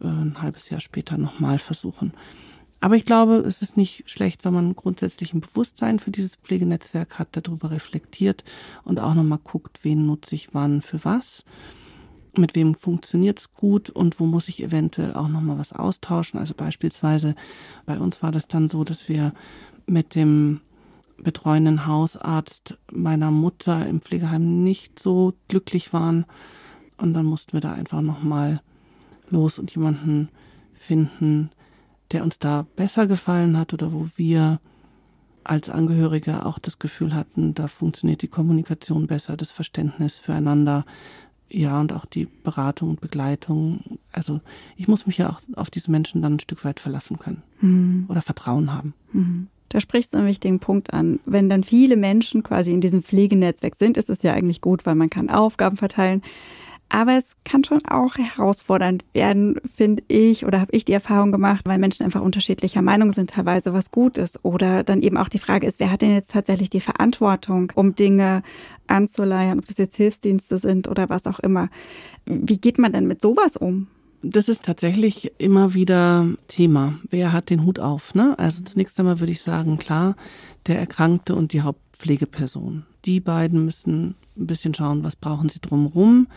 äh, 0.00 0.06
ein 0.06 0.40
halbes 0.40 0.68
Jahr 0.70 0.80
später 0.80 1.18
nochmal 1.18 1.58
versuchen. 1.58 2.12
Aber 2.80 2.94
ich 2.94 3.04
glaube, 3.04 3.36
es 3.36 3.60
ist 3.60 3.76
nicht 3.76 4.08
schlecht, 4.08 4.44
wenn 4.44 4.54
man 4.54 4.76
grundsätzlich 4.76 5.32
ein 5.32 5.40
Bewusstsein 5.40 5.98
für 5.98 6.10
dieses 6.10 6.36
Pflegenetzwerk 6.36 7.18
hat, 7.18 7.28
darüber 7.32 7.70
reflektiert 7.70 8.44
und 8.84 9.00
auch 9.00 9.14
nochmal 9.14 9.40
guckt, 9.42 9.80
wen 9.82 10.06
nutze 10.06 10.36
ich 10.36 10.54
wann 10.54 10.80
für 10.80 11.04
was, 11.04 11.44
mit 12.36 12.54
wem 12.54 12.74
funktioniert 12.76 13.40
es 13.40 13.54
gut 13.54 13.90
und 13.90 14.20
wo 14.20 14.26
muss 14.26 14.48
ich 14.48 14.62
eventuell 14.62 15.14
auch 15.14 15.28
nochmal 15.28 15.58
was 15.58 15.72
austauschen. 15.72 16.38
Also 16.38 16.54
beispielsweise 16.54 17.34
bei 17.84 17.98
uns 17.98 18.22
war 18.22 18.30
das 18.30 18.46
dann 18.46 18.68
so, 18.68 18.84
dass 18.84 19.08
wir 19.08 19.32
mit 19.86 20.14
dem 20.14 20.60
betreuenden 21.16 21.86
Hausarzt 21.86 22.78
meiner 22.92 23.32
Mutter 23.32 23.86
im 23.86 24.00
Pflegeheim 24.00 24.62
nicht 24.62 25.00
so 25.00 25.34
glücklich 25.48 25.92
waren. 25.92 26.26
Und 26.96 27.14
dann 27.14 27.26
mussten 27.26 27.54
wir 27.54 27.60
da 27.60 27.72
einfach 27.72 28.02
nochmal 28.02 28.60
los 29.30 29.58
und 29.58 29.74
jemanden 29.74 30.28
finden, 30.74 31.50
der 32.12 32.22
uns 32.22 32.38
da 32.38 32.66
besser 32.76 33.06
gefallen 33.06 33.56
hat 33.58 33.72
oder 33.72 33.92
wo 33.92 34.06
wir 34.16 34.60
als 35.44 35.70
Angehörige 35.70 36.44
auch 36.44 36.58
das 36.58 36.78
Gefühl 36.78 37.14
hatten, 37.14 37.54
da 37.54 37.68
funktioniert 37.68 38.22
die 38.22 38.28
Kommunikation 38.28 39.06
besser, 39.06 39.36
das 39.36 39.50
Verständnis 39.50 40.18
füreinander, 40.18 40.84
ja, 41.50 41.80
und 41.80 41.92
auch 41.94 42.04
die 42.04 42.26
Beratung 42.44 42.90
und 42.90 43.00
Begleitung. 43.00 43.98
Also 44.12 44.40
ich 44.76 44.86
muss 44.86 45.06
mich 45.06 45.16
ja 45.16 45.30
auch 45.30 45.40
auf 45.56 45.70
diese 45.70 45.90
Menschen 45.90 46.20
dann 46.20 46.34
ein 46.34 46.40
Stück 46.40 46.64
weit 46.64 46.78
verlassen 46.78 47.18
können 47.18 47.42
mhm. 47.60 48.04
oder 48.08 48.20
Vertrauen 48.20 48.72
haben. 48.74 48.92
Mhm. 49.12 49.48
Da 49.70 49.80
sprichst 49.80 50.12
du 50.12 50.18
einen 50.18 50.26
wichtigen 50.26 50.60
Punkt 50.60 50.92
an. 50.94 51.20
Wenn 51.26 51.50
dann 51.50 51.62
viele 51.62 51.96
Menschen 51.96 52.42
quasi 52.42 52.72
in 52.72 52.80
diesem 52.80 53.02
Pflegenetzwerk 53.02 53.76
sind, 53.76 53.96
ist 53.96 54.08
es 54.08 54.22
ja 54.22 54.32
eigentlich 54.32 54.60
gut, 54.60 54.86
weil 54.86 54.94
man 54.94 55.10
kann 55.10 55.28
Aufgaben 55.28 55.76
verteilen. 55.76 56.22
Aber 56.90 57.18
es 57.18 57.36
kann 57.44 57.64
schon 57.64 57.84
auch 57.84 58.16
herausfordernd 58.16 59.04
werden, 59.12 59.60
finde 59.74 60.02
ich, 60.08 60.46
oder 60.46 60.60
habe 60.60 60.74
ich 60.74 60.86
die 60.86 60.94
Erfahrung 60.94 61.32
gemacht, 61.32 61.62
weil 61.66 61.78
Menschen 61.78 62.04
einfach 62.04 62.22
unterschiedlicher 62.22 62.80
Meinung 62.80 63.12
sind, 63.12 63.30
teilweise 63.30 63.74
was 63.74 63.90
gut 63.90 64.16
ist. 64.16 64.42
Oder 64.42 64.84
dann 64.84 65.02
eben 65.02 65.18
auch 65.18 65.28
die 65.28 65.38
Frage 65.38 65.66
ist, 65.66 65.80
wer 65.80 65.90
hat 65.90 66.00
denn 66.00 66.14
jetzt 66.14 66.30
tatsächlich 66.30 66.70
die 66.70 66.80
Verantwortung, 66.80 67.72
um 67.74 67.94
Dinge 67.94 68.42
anzuleiern, 68.86 69.58
ob 69.58 69.66
das 69.66 69.76
jetzt 69.76 69.96
Hilfsdienste 69.96 70.58
sind 70.58 70.88
oder 70.88 71.10
was 71.10 71.26
auch 71.26 71.40
immer. 71.40 71.68
Wie 72.24 72.58
geht 72.58 72.78
man 72.78 72.92
denn 72.92 73.06
mit 73.06 73.20
sowas 73.20 73.56
um? 73.56 73.88
Das 74.22 74.48
ist 74.48 74.64
tatsächlich 74.64 75.32
immer 75.38 75.74
wieder 75.74 76.26
Thema. 76.48 76.98
Wer 77.08 77.32
hat 77.32 77.50
den 77.50 77.64
Hut 77.64 77.78
auf? 77.78 78.14
Ne? 78.14 78.36
Also 78.38 78.64
zunächst 78.64 78.98
einmal 78.98 79.20
würde 79.20 79.32
ich 79.32 79.42
sagen, 79.42 79.78
klar, 79.78 80.16
der 80.66 80.78
Erkrankte 80.78 81.36
und 81.36 81.52
die 81.52 81.60
Hauptpflegeperson. 81.60 82.84
Die 83.08 83.20
beiden 83.20 83.64
müssen 83.64 84.16
ein 84.36 84.46
bisschen 84.46 84.74
schauen, 84.74 85.02
was 85.02 85.16
brauchen 85.16 85.48
sie 85.48 85.60
drumherum. 85.60 86.28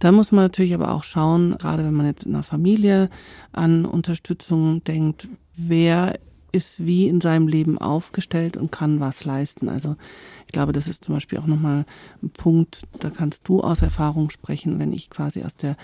Da 0.00 0.10
muss 0.10 0.32
man 0.32 0.46
natürlich 0.46 0.74
aber 0.74 0.92
auch 0.92 1.04
schauen, 1.04 1.56
gerade 1.58 1.84
wenn 1.84 1.94
man 1.94 2.06
jetzt 2.06 2.24
in 2.24 2.34
einer 2.34 2.42
Familie 2.42 3.08
an 3.52 3.86
Unterstützung 3.86 4.82
denkt, 4.82 5.28
wer 5.56 6.18
ist 6.50 6.84
wie 6.84 7.06
in 7.06 7.20
seinem 7.20 7.46
Leben 7.46 7.78
aufgestellt 7.78 8.56
und 8.56 8.72
kann 8.72 8.98
was 8.98 9.24
leisten. 9.24 9.68
Also 9.68 9.94
ich 10.46 10.52
glaube, 10.52 10.72
das 10.72 10.88
ist 10.88 11.04
zum 11.04 11.14
Beispiel 11.14 11.38
auch 11.38 11.46
nochmal 11.46 11.84
ein 12.20 12.30
Punkt, 12.30 12.82
da 12.98 13.10
kannst 13.10 13.46
du 13.46 13.60
aus 13.60 13.82
Erfahrung 13.82 14.30
sprechen, 14.30 14.80
wenn 14.80 14.92
ich 14.92 15.10
quasi 15.10 15.44
aus 15.44 15.54
der 15.54 15.76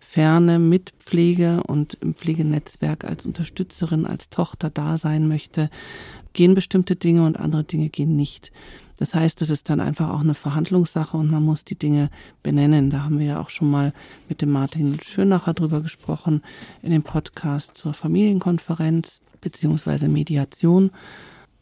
Ferne 0.00 0.58
mit 0.58 0.94
Pflege 0.98 1.62
und 1.62 1.94
im 2.00 2.14
Pflegenetzwerk 2.16 3.04
als 3.04 3.24
Unterstützerin, 3.24 4.04
als 4.04 4.30
Tochter 4.30 4.68
da 4.68 4.98
sein 4.98 5.28
möchte, 5.28 5.70
gehen 6.32 6.54
bestimmte 6.54 6.96
Dinge 6.96 7.24
und 7.24 7.38
andere 7.38 7.62
Dinge 7.62 7.88
gehen 7.88 8.16
nicht. 8.16 8.50
Das 8.98 9.14
heißt, 9.14 9.42
es 9.42 9.50
ist 9.50 9.68
dann 9.68 9.80
einfach 9.80 10.10
auch 10.10 10.20
eine 10.20 10.34
Verhandlungssache 10.34 11.16
und 11.16 11.30
man 11.30 11.42
muss 11.42 11.64
die 11.64 11.78
Dinge 11.78 12.10
benennen. 12.42 12.90
Da 12.90 13.02
haben 13.02 13.18
wir 13.18 13.26
ja 13.26 13.40
auch 13.40 13.50
schon 13.50 13.70
mal 13.70 13.92
mit 14.28 14.42
dem 14.42 14.50
Martin 14.50 14.98
Schönacher 15.00 15.54
drüber 15.54 15.80
gesprochen 15.82 16.42
in 16.82 16.90
dem 16.90 17.02
Podcast 17.02 17.76
zur 17.76 17.92
Familienkonferenz 17.92 19.20
beziehungsweise 19.40 20.08
Mediation. 20.08 20.90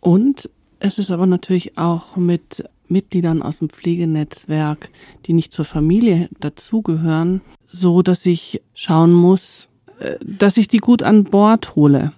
Und 0.01 0.51
es 0.81 0.99
ist 0.99 1.11
aber 1.11 1.27
natürlich 1.27 1.77
auch 1.79 2.17
mit 2.17 2.69
Mitgliedern 2.89 3.43
aus 3.43 3.59
dem 3.59 3.69
Pflegenetzwerk, 3.69 4.91
die 5.27 5.33
nicht 5.33 5.53
zur 5.53 5.65
Familie 5.65 6.29
dazugehören, 6.41 7.41
so, 7.67 8.03
dass 8.03 8.25
ich 8.27 8.63
schauen 8.75 9.13
muss, 9.13 9.69
äh, 9.99 10.17
dass 10.25 10.57
ich 10.57 10.69
die 10.69 10.79
gut 10.79 11.03
an 11.03 11.25
Bord 11.25 11.75
hole. 11.75 12.13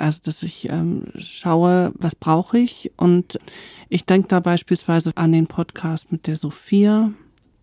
Also, 0.00 0.20
dass 0.24 0.42
ich 0.42 0.68
ähm, 0.70 1.04
schaue, 1.18 1.92
was 1.98 2.14
brauche 2.14 2.58
ich. 2.58 2.90
Und 2.96 3.38
ich 3.88 4.06
denke 4.06 4.28
da 4.28 4.40
beispielsweise 4.40 5.12
an 5.16 5.32
den 5.32 5.46
Podcast 5.46 6.10
mit 6.10 6.26
der 6.26 6.36
Sophia, 6.36 7.12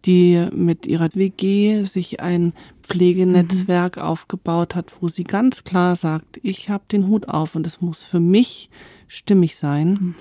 die 0.06 0.48
mit 0.54 0.86
ihrer 0.86 1.10
WG 1.14 1.84
sich 1.84 2.20
ein 2.22 2.54
Pflegenetzwerk 2.84 3.98
mhm. 3.98 4.04
aufgebaut 4.04 4.76
hat, 4.76 4.94
wo 5.02 5.08
sie 5.08 5.24
ganz 5.24 5.64
klar 5.64 5.96
sagt, 5.96 6.40
ich 6.44 6.70
habe 6.70 6.84
den 6.92 7.08
Hut 7.08 7.28
auf 7.28 7.56
und 7.56 7.66
es 7.66 7.82
muss 7.82 8.04
für 8.04 8.20
mich 8.20 8.70
stimmig 9.08 9.58
sein. 9.58 9.90
Mhm. 9.90 10.16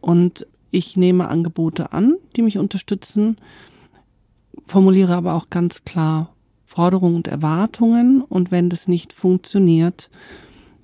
Und 0.00 0.46
ich 0.70 0.96
nehme 0.96 1.28
Angebote 1.28 1.92
an, 1.92 2.16
die 2.36 2.42
mich 2.42 2.58
unterstützen, 2.58 3.36
formuliere 4.66 5.14
aber 5.14 5.34
auch 5.34 5.50
ganz 5.50 5.84
klar 5.84 6.34
Forderungen 6.64 7.16
und 7.16 7.28
Erwartungen. 7.28 8.22
Und 8.22 8.50
wenn 8.50 8.70
das 8.70 8.88
nicht 8.88 9.12
funktioniert, 9.12 10.10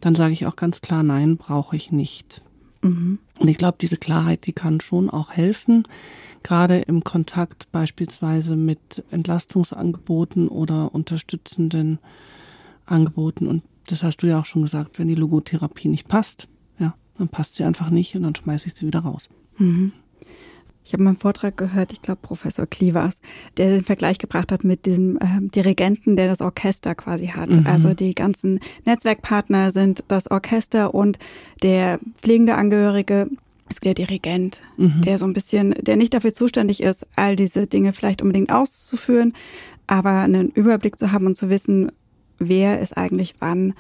dann 0.01 0.15
sage 0.15 0.33
ich 0.33 0.47
auch 0.47 0.57
ganz 0.57 0.81
klar, 0.81 1.03
nein, 1.03 1.37
brauche 1.37 1.77
ich 1.77 1.93
nicht. 1.93 2.43
Mhm. 2.83 3.19
Und 3.39 3.49
ich 3.49 3.59
glaube, 3.59 3.79
diese 3.81 3.97
Klarheit, 3.97 4.47
die 4.47 4.53
kann 4.53 4.81
schon 4.81 5.11
auch 5.11 5.33
helfen, 5.33 5.87
gerade 6.43 6.79
im 6.79 7.05
Kontakt 7.05 7.71
beispielsweise 7.73 8.57
mit 8.57 9.05
Entlastungsangeboten 9.11 10.49
oder 10.49 10.95
unterstützenden 10.95 11.99
Angeboten. 12.85 13.47
Und 13.47 13.63
das 13.87 14.03
hast 14.03 14.19
du 14.19 14.27
ja 14.27 14.41
auch 14.41 14.47
schon 14.47 14.63
gesagt, 14.63 14.99
wenn 14.99 15.09
die 15.09 15.15
Logotherapie 15.15 15.89
nicht 15.89 16.09
passt, 16.09 16.49
ja, 16.79 16.95
dann 17.19 17.29
passt 17.29 17.57
sie 17.57 17.65
einfach 17.65 17.91
nicht 17.91 18.15
und 18.17 18.23
dann 18.23 18.35
schmeiße 18.35 18.67
ich 18.67 18.75
sie 18.75 18.87
wieder 18.87 19.01
raus. 19.01 19.29
Mhm. 19.59 19.93
Ich 20.87 20.93
habe 20.93 21.03
mal 21.03 21.11
einen 21.11 21.19
Vortrag 21.19 21.57
gehört, 21.57 21.93
ich 21.93 22.01
glaube 22.01 22.21
Professor 22.23 22.65
Klivas, 22.65 23.21
der 23.57 23.71
den 23.71 23.85
Vergleich 23.85 24.19
gebracht 24.19 24.53
hat 24.53 24.63
mit 24.63 24.87
diesem 24.87 25.17
äh, 25.17 25.41
Dirigenten, 25.41 26.15
der 26.15 26.29
das 26.29 26.41
Orchester 26.41 26.95
quasi 26.95 27.27
hat. 27.27 27.51
Mhm. 27.51 27.67
Also 27.67 27.93
die 27.93 28.15
ganzen 28.15 28.61
Netzwerkpartner 28.85 29.73
sind 29.73 30.05
das 30.07 30.31
Orchester 30.31 30.95
und 30.95 31.19
der 31.65 31.99
pflegende 32.23 32.55
Angehörige 32.55 33.29
ist 33.69 33.85
der 33.85 33.95
Dirigent, 33.95 34.61
mhm. 34.77 35.01
der 35.01 35.19
so 35.19 35.27
ein 35.27 35.33
bisschen, 35.33 35.75
der 35.81 35.97
nicht 35.97 36.15
dafür 36.15 36.33
zuständig 36.33 36.81
ist, 36.85 37.05
all 37.17 37.35
diese 37.35 37.67
Dinge 37.67 37.93
vielleicht 37.93 38.23
unbedingt 38.23 38.53
auszuführen, 38.53 39.33
aber 39.89 40.21
einen 40.21 40.51
Überblick 40.51 41.01
zu 41.01 41.11
haben 41.11 41.27
und 41.27 41.37
zu 41.37 41.51
wissen, 41.51 41.91
wer 42.39 42.79
ist 42.79 42.97
eigentlich 42.97 43.35
wann 43.41 43.75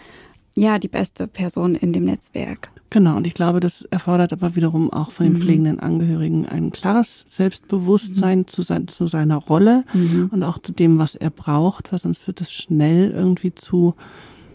ja 0.56 0.78
die 0.78 0.88
beste 0.88 1.26
Person 1.28 1.74
in 1.74 1.92
dem 1.92 2.04
Netzwerk. 2.04 2.70
Genau, 2.90 3.16
und 3.16 3.26
ich 3.26 3.34
glaube, 3.34 3.60
das 3.60 3.82
erfordert 3.82 4.32
aber 4.32 4.56
wiederum 4.56 4.92
auch 4.92 5.10
von 5.10 5.26
den 5.26 5.34
mhm. 5.34 5.40
pflegenden 5.40 5.80
Angehörigen 5.80 6.46
ein 6.46 6.70
klares 6.70 7.24
Selbstbewusstsein 7.28 8.40
mhm. 8.40 8.46
zu, 8.46 8.62
sein, 8.62 8.88
zu, 8.88 9.06
seiner 9.06 9.36
Rolle 9.36 9.84
mhm. 9.92 10.30
und 10.32 10.42
auch 10.42 10.58
zu 10.58 10.72
dem, 10.72 10.98
was 10.98 11.14
er 11.14 11.30
braucht, 11.30 11.92
weil 11.92 11.98
sonst 11.98 12.26
wird 12.26 12.40
es 12.40 12.52
schnell 12.52 13.10
irgendwie 13.10 13.54
zu, 13.54 13.94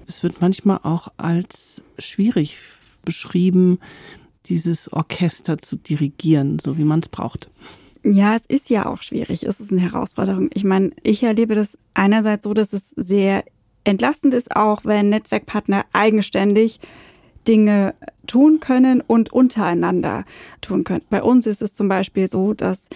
es 0.08 0.24
wird 0.24 0.42
manchmal 0.42 0.80
auch 0.84 1.10
als 1.18 1.82
schwierig 2.00 2.58
beschrieben, 3.04 3.80
dieses 4.46 4.92
Orchester 4.92 5.58
zu 5.60 5.76
dirigieren, 5.76 6.58
so 6.60 6.78
wie 6.78 6.84
man 6.84 7.02
es 7.02 7.10
braucht. 7.10 7.50
Ja, 8.04 8.36
es 8.36 8.46
ist 8.48 8.70
ja 8.70 8.88
auch 8.88 9.04
schwierig. 9.04 9.44
Es 9.44 9.60
ist 9.60 9.72
eine 9.72 9.82
Herausforderung. 9.82 10.50
Ich 10.54 10.64
meine, 10.64 10.92
ich 11.04 11.22
erlebe 11.22 11.54
das 11.54 11.78
einerseits 11.94 12.46
so, 12.46 12.54
dass 12.54 12.74
es 12.74 12.90
sehr 12.92 13.44
entlastend 13.84 14.34
ist, 14.34 14.56
auch 14.56 14.86
wenn 14.86 15.10
Netzwerkpartner 15.10 15.86
eigenständig 15.94 16.80
Dinge 17.48 17.96
tun 18.28 18.60
können 18.60 19.02
und 19.02 19.34
untereinander 19.34 20.26
tun 20.62 20.84
können. 20.84 21.04
Bei 21.10 21.24
uns 21.24 21.48
ist 21.48 21.62
es 21.62 21.74
zum 21.74 21.88
Beispiel 21.88 22.28
so, 22.28 22.54
dass 22.54 22.88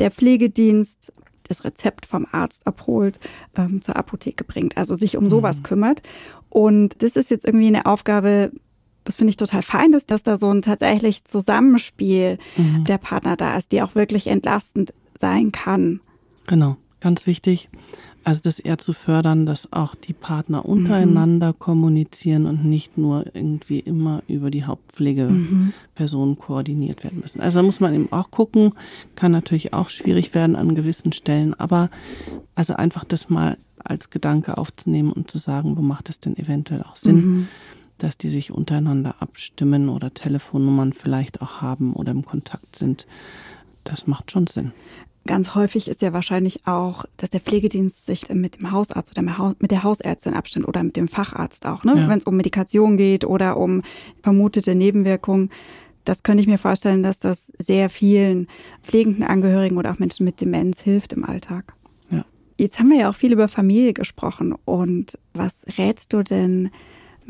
der 0.00 0.10
Pflegedienst 0.10 1.12
das 1.44 1.64
Rezept 1.64 2.06
vom 2.06 2.26
Arzt 2.30 2.66
abholt, 2.66 3.20
ähm, 3.56 3.82
zur 3.82 3.96
Apotheke 3.96 4.44
bringt, 4.44 4.76
also 4.76 4.96
sich 4.96 5.16
um 5.16 5.28
sowas 5.28 5.58
mhm. 5.58 5.62
kümmert. 5.64 6.02
Und 6.48 7.02
das 7.02 7.16
ist 7.16 7.30
jetzt 7.30 7.46
irgendwie 7.46 7.66
eine 7.66 7.86
Aufgabe, 7.86 8.52
das 9.04 9.16
finde 9.16 9.30
ich 9.30 9.36
total 9.36 9.62
fein, 9.62 9.92
dass, 9.92 10.06
dass 10.06 10.22
da 10.22 10.36
so 10.36 10.52
ein 10.52 10.62
tatsächlich 10.62 11.24
Zusammenspiel 11.24 12.38
mhm. 12.56 12.84
der 12.84 12.98
Partner 12.98 13.36
da 13.36 13.56
ist, 13.56 13.72
die 13.72 13.82
auch 13.82 13.94
wirklich 13.94 14.26
entlastend 14.28 14.94
sein 15.18 15.52
kann. 15.52 16.00
Genau, 16.46 16.76
ganz 17.00 17.26
wichtig. 17.26 17.68
Also 18.24 18.40
das 18.44 18.60
eher 18.60 18.78
zu 18.78 18.92
fördern, 18.92 19.46
dass 19.46 19.72
auch 19.72 19.94
die 19.96 20.12
Partner 20.12 20.64
untereinander 20.64 21.48
mhm. 21.48 21.58
kommunizieren 21.58 22.46
und 22.46 22.64
nicht 22.64 22.96
nur 22.96 23.26
irgendwie 23.34 23.80
immer 23.80 24.22
über 24.28 24.50
die 24.50 24.64
Hauptpflegeperson 24.64 26.28
mhm. 26.30 26.38
koordiniert 26.38 27.02
werden 27.02 27.20
müssen. 27.20 27.40
Also 27.40 27.58
da 27.58 27.62
muss 27.64 27.80
man 27.80 27.94
eben 27.94 28.12
auch 28.12 28.30
gucken, 28.30 28.74
kann 29.16 29.32
natürlich 29.32 29.72
auch 29.72 29.88
schwierig 29.88 30.34
werden 30.34 30.54
an 30.54 30.76
gewissen 30.76 31.12
Stellen, 31.12 31.54
aber 31.54 31.90
also 32.54 32.74
einfach 32.74 33.04
das 33.04 33.28
mal 33.28 33.56
als 33.78 34.10
Gedanke 34.10 34.56
aufzunehmen 34.56 35.12
und 35.12 35.30
zu 35.30 35.38
sagen, 35.38 35.76
wo 35.76 35.82
macht 35.82 36.08
es 36.08 36.20
denn 36.20 36.36
eventuell 36.36 36.82
auch 36.82 36.94
Sinn, 36.94 37.16
mhm. 37.16 37.48
dass 37.98 38.16
die 38.16 38.28
sich 38.28 38.52
untereinander 38.52 39.16
abstimmen 39.18 39.88
oder 39.88 40.14
Telefonnummern 40.14 40.92
vielleicht 40.92 41.42
auch 41.42 41.60
haben 41.60 41.92
oder 41.94 42.12
im 42.12 42.24
Kontakt 42.24 42.76
sind. 42.76 43.06
Das 43.82 44.06
macht 44.06 44.30
schon 44.30 44.46
Sinn. 44.46 44.72
Ganz 45.26 45.54
häufig 45.54 45.86
ist 45.86 46.02
ja 46.02 46.12
wahrscheinlich 46.12 46.66
auch, 46.66 47.04
dass 47.16 47.30
der 47.30 47.40
Pflegedienst 47.40 48.06
sich 48.06 48.28
mit 48.30 48.58
dem 48.58 48.72
Hausarzt 48.72 49.12
oder 49.16 49.54
mit 49.60 49.70
der 49.70 49.84
Hausärztin 49.84 50.34
abstimmt 50.34 50.66
oder 50.66 50.82
mit 50.82 50.96
dem 50.96 51.06
Facharzt 51.06 51.64
auch, 51.64 51.84
ne? 51.84 51.96
Ja. 51.96 52.08
wenn 52.08 52.18
es 52.18 52.24
um 52.24 52.36
Medikation 52.36 52.96
geht 52.96 53.24
oder 53.24 53.56
um 53.56 53.82
vermutete 54.22 54.74
Nebenwirkungen. 54.74 55.50
Das 56.04 56.24
könnte 56.24 56.40
ich 56.40 56.48
mir 56.48 56.58
vorstellen, 56.58 57.04
dass 57.04 57.20
das 57.20 57.52
sehr 57.58 57.88
vielen 57.88 58.48
pflegenden 58.82 59.22
Angehörigen 59.22 59.76
oder 59.76 59.92
auch 59.92 60.00
Menschen 60.00 60.24
mit 60.24 60.40
Demenz 60.40 60.80
hilft 60.80 61.12
im 61.12 61.24
Alltag. 61.24 61.72
Ja. 62.10 62.24
Jetzt 62.58 62.80
haben 62.80 62.90
wir 62.90 62.98
ja 62.98 63.10
auch 63.10 63.14
viel 63.14 63.32
über 63.32 63.46
Familie 63.46 63.92
gesprochen. 63.92 64.56
Und 64.64 65.18
was 65.34 65.64
rätst 65.78 66.12
du 66.12 66.24
denn 66.24 66.70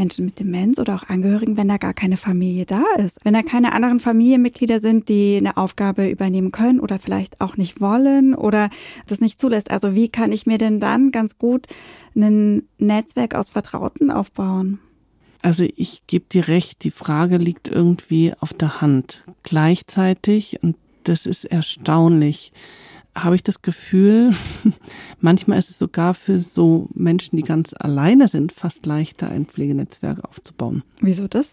Menschen 0.03 0.25
mit 0.25 0.41
Demenz 0.41 0.81
oder 0.81 0.97
auch 0.97 1.09
Angehörigen, 1.09 1.57
wenn 1.57 1.69
da 1.69 1.77
gar 1.77 1.95
keine 1.95 2.17
Familie 2.17 2.67
da 2.67 2.83
ist. 2.99 3.21
Wenn 3.23 3.35
da 3.35 3.43
keine 3.43 3.73
anderen 3.73 4.01
Familienmitglieder 4.01 4.81
sind, 4.81 5.09
die 5.09 5.37
eine 5.37 5.57
Aufgabe 5.57 6.11
übernehmen 6.11 6.51
können 6.51 6.81
oder 6.81 6.99
vielleicht 6.99 7.41
auch 7.41 7.57
nicht 7.57 7.81
wollen 7.81 8.35
oder 8.35 8.69
das 9.07 9.21
nicht 9.21 9.41
zulässt. 9.41 9.71
Also 9.71 9.95
wie 9.95 10.09
kann 10.09 10.33
ich 10.33 10.45
mir 10.45 10.59
denn 10.59 10.81
dann 10.81 11.12
ganz 11.12 11.38
gut 11.38 11.69
ein 12.17 12.65
Netzwerk 12.79 13.37
aus 13.37 13.51
Vertrauten 13.51 14.11
aufbauen? 14.11 14.81
Also 15.41 15.69
ich 15.77 16.03
gebe 16.09 16.25
dir 16.29 16.49
recht, 16.49 16.83
die 16.83 16.91
Frage 16.91 17.37
liegt 17.37 17.69
irgendwie 17.69 18.33
auf 18.41 18.53
der 18.53 18.81
Hand. 18.81 19.23
Gleichzeitig, 19.45 20.59
und 20.62 20.75
das 21.05 21.27
ist 21.27 21.45
erstaunlich, 21.45 22.51
habe 23.14 23.35
ich 23.35 23.42
das 23.42 23.62
Gefühl, 23.62 24.35
manchmal 25.20 25.59
ist 25.59 25.70
es 25.70 25.79
sogar 25.79 26.14
für 26.14 26.38
so 26.38 26.88
Menschen, 26.94 27.37
die 27.37 27.42
ganz 27.42 27.75
alleine 27.79 28.29
sind, 28.29 28.53
fast 28.53 28.87
leichter, 28.87 29.29
ein 29.29 29.46
Pflegenetzwerk 29.46 30.25
aufzubauen. 30.25 30.83
Wieso 31.01 31.29
das? 31.29 31.53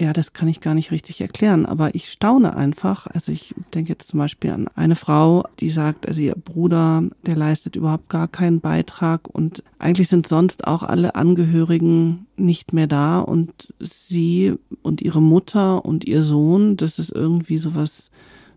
ja, 0.00 0.14
das 0.14 0.32
kann 0.32 0.48
ich 0.48 0.60
gar 0.60 0.74
nicht 0.74 0.90
richtig 0.92 1.20
erklären, 1.20 1.66
aber 1.66 1.94
ich 1.94 2.10
staune 2.10 2.56
einfach. 2.56 3.06
Also 3.06 3.32
ich 3.32 3.54
denke 3.74 3.90
jetzt 3.90 4.08
zum 4.08 4.18
Beispiel 4.18 4.50
an 4.50 4.68
eine 4.74 4.96
Frau, 4.96 5.44
die 5.60 5.68
sagt, 5.68 6.08
also 6.08 6.22
ihr 6.22 6.34
Bruder, 6.34 7.04
der 7.26 7.36
leistet 7.36 7.76
überhaupt 7.76 8.08
gar 8.08 8.26
keinen 8.26 8.60
Beitrag 8.60 9.28
und 9.28 9.62
eigentlich 9.78 10.08
sind 10.08 10.26
sonst 10.26 10.66
auch 10.66 10.82
alle 10.82 11.16
Angehörigen 11.16 12.26
nicht 12.36 12.72
mehr 12.72 12.86
da 12.86 13.20
und 13.20 13.74
sie 13.78 14.54
und 14.80 15.02
ihre 15.02 15.20
Mutter 15.20 15.84
und 15.84 16.06
ihr 16.06 16.22
Sohn, 16.22 16.78
das 16.78 16.98
ist 16.98 17.12
irgendwie 17.12 17.58
sowas 17.58 18.10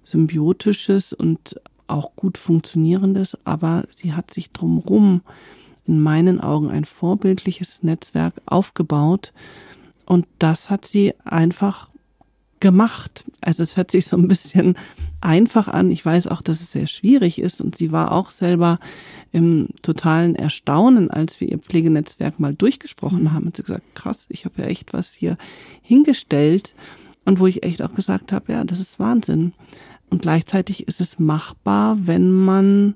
symbiotisches 0.05 1.11
und 1.11 1.59
auch 1.87 2.15
gut 2.15 2.37
funktionierendes, 2.37 3.37
aber 3.43 3.83
sie 3.95 4.13
hat 4.13 4.33
sich 4.33 4.51
drumrum 4.51 5.21
in 5.85 5.99
meinen 5.99 6.39
Augen 6.39 6.69
ein 6.69 6.85
vorbildliches 6.85 7.83
Netzwerk 7.83 8.35
aufgebaut, 8.45 9.33
und 10.05 10.25
das 10.39 10.69
hat 10.69 10.85
sie 10.85 11.13
einfach 11.23 11.89
gemacht. 12.59 13.25
Also 13.41 13.63
es 13.63 13.75
hört 13.77 13.91
sich 13.91 14.05
so 14.05 14.17
ein 14.17 14.27
bisschen 14.27 14.77
einfach 15.21 15.67
an. 15.67 15.91
Ich 15.91 16.05
weiß 16.05 16.27
auch, 16.27 16.41
dass 16.41 16.61
es 16.61 16.71
sehr 16.71 16.87
schwierig 16.87 17.39
ist 17.39 17.61
und 17.61 17.77
sie 17.77 17.91
war 17.91 18.11
auch 18.11 18.31
selber 18.31 18.79
im 19.31 19.69
totalen 19.81 20.35
Erstaunen, 20.35 21.09
als 21.09 21.39
wir 21.41 21.49
ihr 21.49 21.59
Pflegenetzwerk 21.59 22.39
mal 22.39 22.53
durchgesprochen 22.53 23.33
haben. 23.33 23.47
Und 23.47 23.57
sie 23.57 23.63
gesagt, 23.63 23.95
krass, 23.95 24.25
ich 24.29 24.45
habe 24.45 24.61
ja 24.61 24.67
echt 24.67 24.93
was 24.93 25.13
hier 25.13 25.37
hingestellt 25.81 26.73
und 27.25 27.39
wo 27.39 27.47
ich 27.47 27.63
echt 27.63 27.81
auch 27.81 27.93
gesagt 27.93 28.31
habe, 28.31 28.53
ja, 28.53 28.63
das 28.63 28.79
ist 28.79 28.99
Wahnsinn. 28.99 29.53
Und 30.13 30.21
gleichzeitig 30.21 30.87
ist 30.87 31.01
es 31.01 31.17
machbar, 31.17 31.97
wenn 32.03 32.29
man 32.29 32.93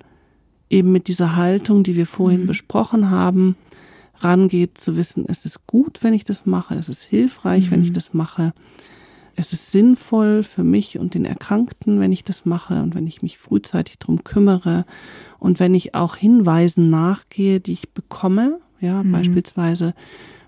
eben 0.69 0.91
mit 0.91 1.07
dieser 1.07 1.35
Haltung, 1.35 1.81
die 1.81 1.95
wir 1.95 2.05
vorhin 2.05 2.43
mhm. 2.43 2.45
besprochen 2.45 3.09
haben, 3.09 3.55
rangeht, 4.19 4.77
zu 4.77 4.97
wissen, 4.97 5.25
es 5.27 5.43
ist 5.43 5.65
gut, 5.65 6.03
wenn 6.03 6.13
ich 6.13 6.25
das 6.25 6.45
mache, 6.45 6.75
es 6.75 6.89
ist 6.89 7.01
hilfreich, 7.01 7.65
mhm. 7.65 7.71
wenn 7.71 7.81
ich 7.81 7.89
mhm. 7.89 7.95
das 7.95 8.13
mache, 8.13 8.53
es 9.35 9.51
ist 9.51 9.71
sinnvoll 9.71 10.43
für 10.43 10.63
mich 10.63 10.99
und 10.99 11.15
den 11.15 11.25
Erkrankten, 11.25 11.99
wenn 11.99 12.11
ich 12.11 12.23
das 12.23 12.45
mache 12.45 12.83
und 12.83 12.93
wenn 12.93 13.07
ich 13.07 13.23
mich 13.23 13.39
frühzeitig 13.39 13.97
drum 13.97 14.23
kümmere 14.23 14.85
und 15.39 15.59
wenn 15.59 15.73
ich 15.73 15.95
auch 15.95 16.17
Hinweisen 16.17 16.91
nachgehe, 16.91 17.59
die 17.59 17.73
ich 17.73 17.89
bekomme, 17.93 18.59
ja, 18.79 19.01
mhm. 19.01 19.11
beispielsweise 19.11 19.95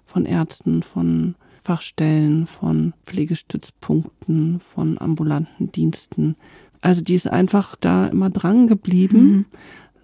von 0.06 0.28
Ärzten, 0.28 0.84
von 0.84 1.34
Fachstellen, 1.62 2.48
von 2.48 2.94
Pflegestützpunkten, 3.04 4.60
von 4.60 4.98
ambulanten 4.98 5.72
Diensten. 5.72 6.36
Also 6.82 7.04
die 7.04 7.16
ist 7.16 7.28
einfach 7.28 7.76
da 7.76 8.08
immer 8.08 8.30
dran 8.30 8.68
geblieben. 8.68 9.22
Mhm 9.22 9.46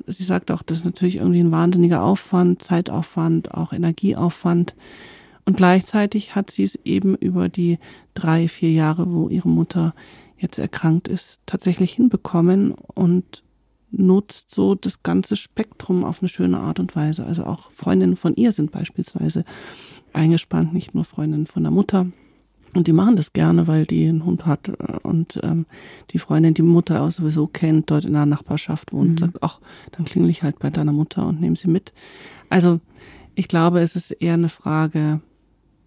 sie 0.07 0.23
sagt 0.23 0.51
auch, 0.51 0.61
das 0.61 0.79
ist 0.79 0.85
natürlich 0.85 1.17
irgendwie 1.17 1.39
ein 1.39 1.51
wahnsinniger 1.51 2.03
Aufwand, 2.03 2.61
Zeitaufwand, 2.61 3.53
auch 3.53 3.73
Energieaufwand. 3.73 4.75
Und 5.45 5.57
gleichzeitig 5.57 6.35
hat 6.35 6.51
sie 6.51 6.63
es 6.63 6.75
eben 6.83 7.15
über 7.15 7.49
die 7.49 7.77
drei, 8.13 8.47
vier 8.47 8.71
Jahre, 8.71 9.11
wo 9.11 9.29
ihre 9.29 9.49
Mutter 9.49 9.93
jetzt 10.37 10.57
erkrankt 10.57 11.07
ist, 11.07 11.39
tatsächlich 11.45 11.93
hinbekommen 11.93 12.71
und 12.71 13.43
nutzt 13.91 14.53
so 14.53 14.75
das 14.75 15.03
ganze 15.03 15.35
Spektrum 15.35 16.03
auf 16.03 16.21
eine 16.21 16.29
schöne 16.29 16.59
Art 16.59 16.79
und 16.79 16.95
Weise. 16.95 17.25
Also 17.25 17.45
auch 17.45 17.71
Freundinnen 17.71 18.17
von 18.17 18.35
ihr 18.35 18.51
sind 18.51 18.71
beispielsweise 18.71 19.45
eingespannt, 20.15 20.73
nicht 20.73 20.95
nur 20.95 21.03
Freundinnen 21.03 21.45
von 21.45 21.63
der 21.63 21.71
Mutter, 21.71 22.07
und 22.75 22.87
die 22.87 22.93
machen 22.93 23.15
das 23.15 23.31
gerne, 23.31 23.67
weil 23.67 23.85
die 23.85 24.07
einen 24.07 24.25
Hund 24.25 24.45
hat 24.45 24.67
äh, 24.67 24.97
und 25.01 25.39
ähm, 25.43 25.65
die 26.11 26.19
Freundin 26.19 26.53
die 26.53 26.61
Mutter 26.61 27.01
auch 27.01 27.11
sowieso 27.11 27.47
kennt, 27.47 27.89
dort 27.89 28.03
in 28.03 28.13
der 28.13 28.25
Nachbarschaft 28.25 28.91
wohnt, 28.91 29.11
mhm. 29.11 29.17
sagt, 29.17 29.37
ach, 29.41 29.61
dann 29.93 30.05
klingel 30.05 30.29
ich 30.29 30.43
halt 30.43 30.59
bei 30.59 30.69
deiner 30.69 30.91
Mutter 30.91 31.25
und 31.25 31.39
nehme 31.39 31.55
sie 31.55 31.69
mit. 31.69 31.93
Also 32.49 32.81
ich 33.33 33.47
glaube, 33.47 33.79
es 33.79 33.95
ist 33.95 34.11
eher 34.11 34.33
eine 34.33 34.49
Frage 34.49 35.21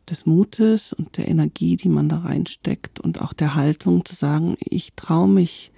des 0.09 0.25
Mutes 0.25 0.95
und 0.95 1.19
der 1.19 1.29
Energie, 1.29 1.77
die 1.77 1.91
man 1.91 2.09
da 2.09 2.21
reinsteckt 2.21 3.01
und 3.01 3.21
auch 3.21 3.35
der 3.35 3.55
Haltung 3.55 4.07
zu 4.07 4.15
sagen, 4.15 4.57
ich 4.59 4.95
traue 4.95 5.29
mich, 5.29 5.71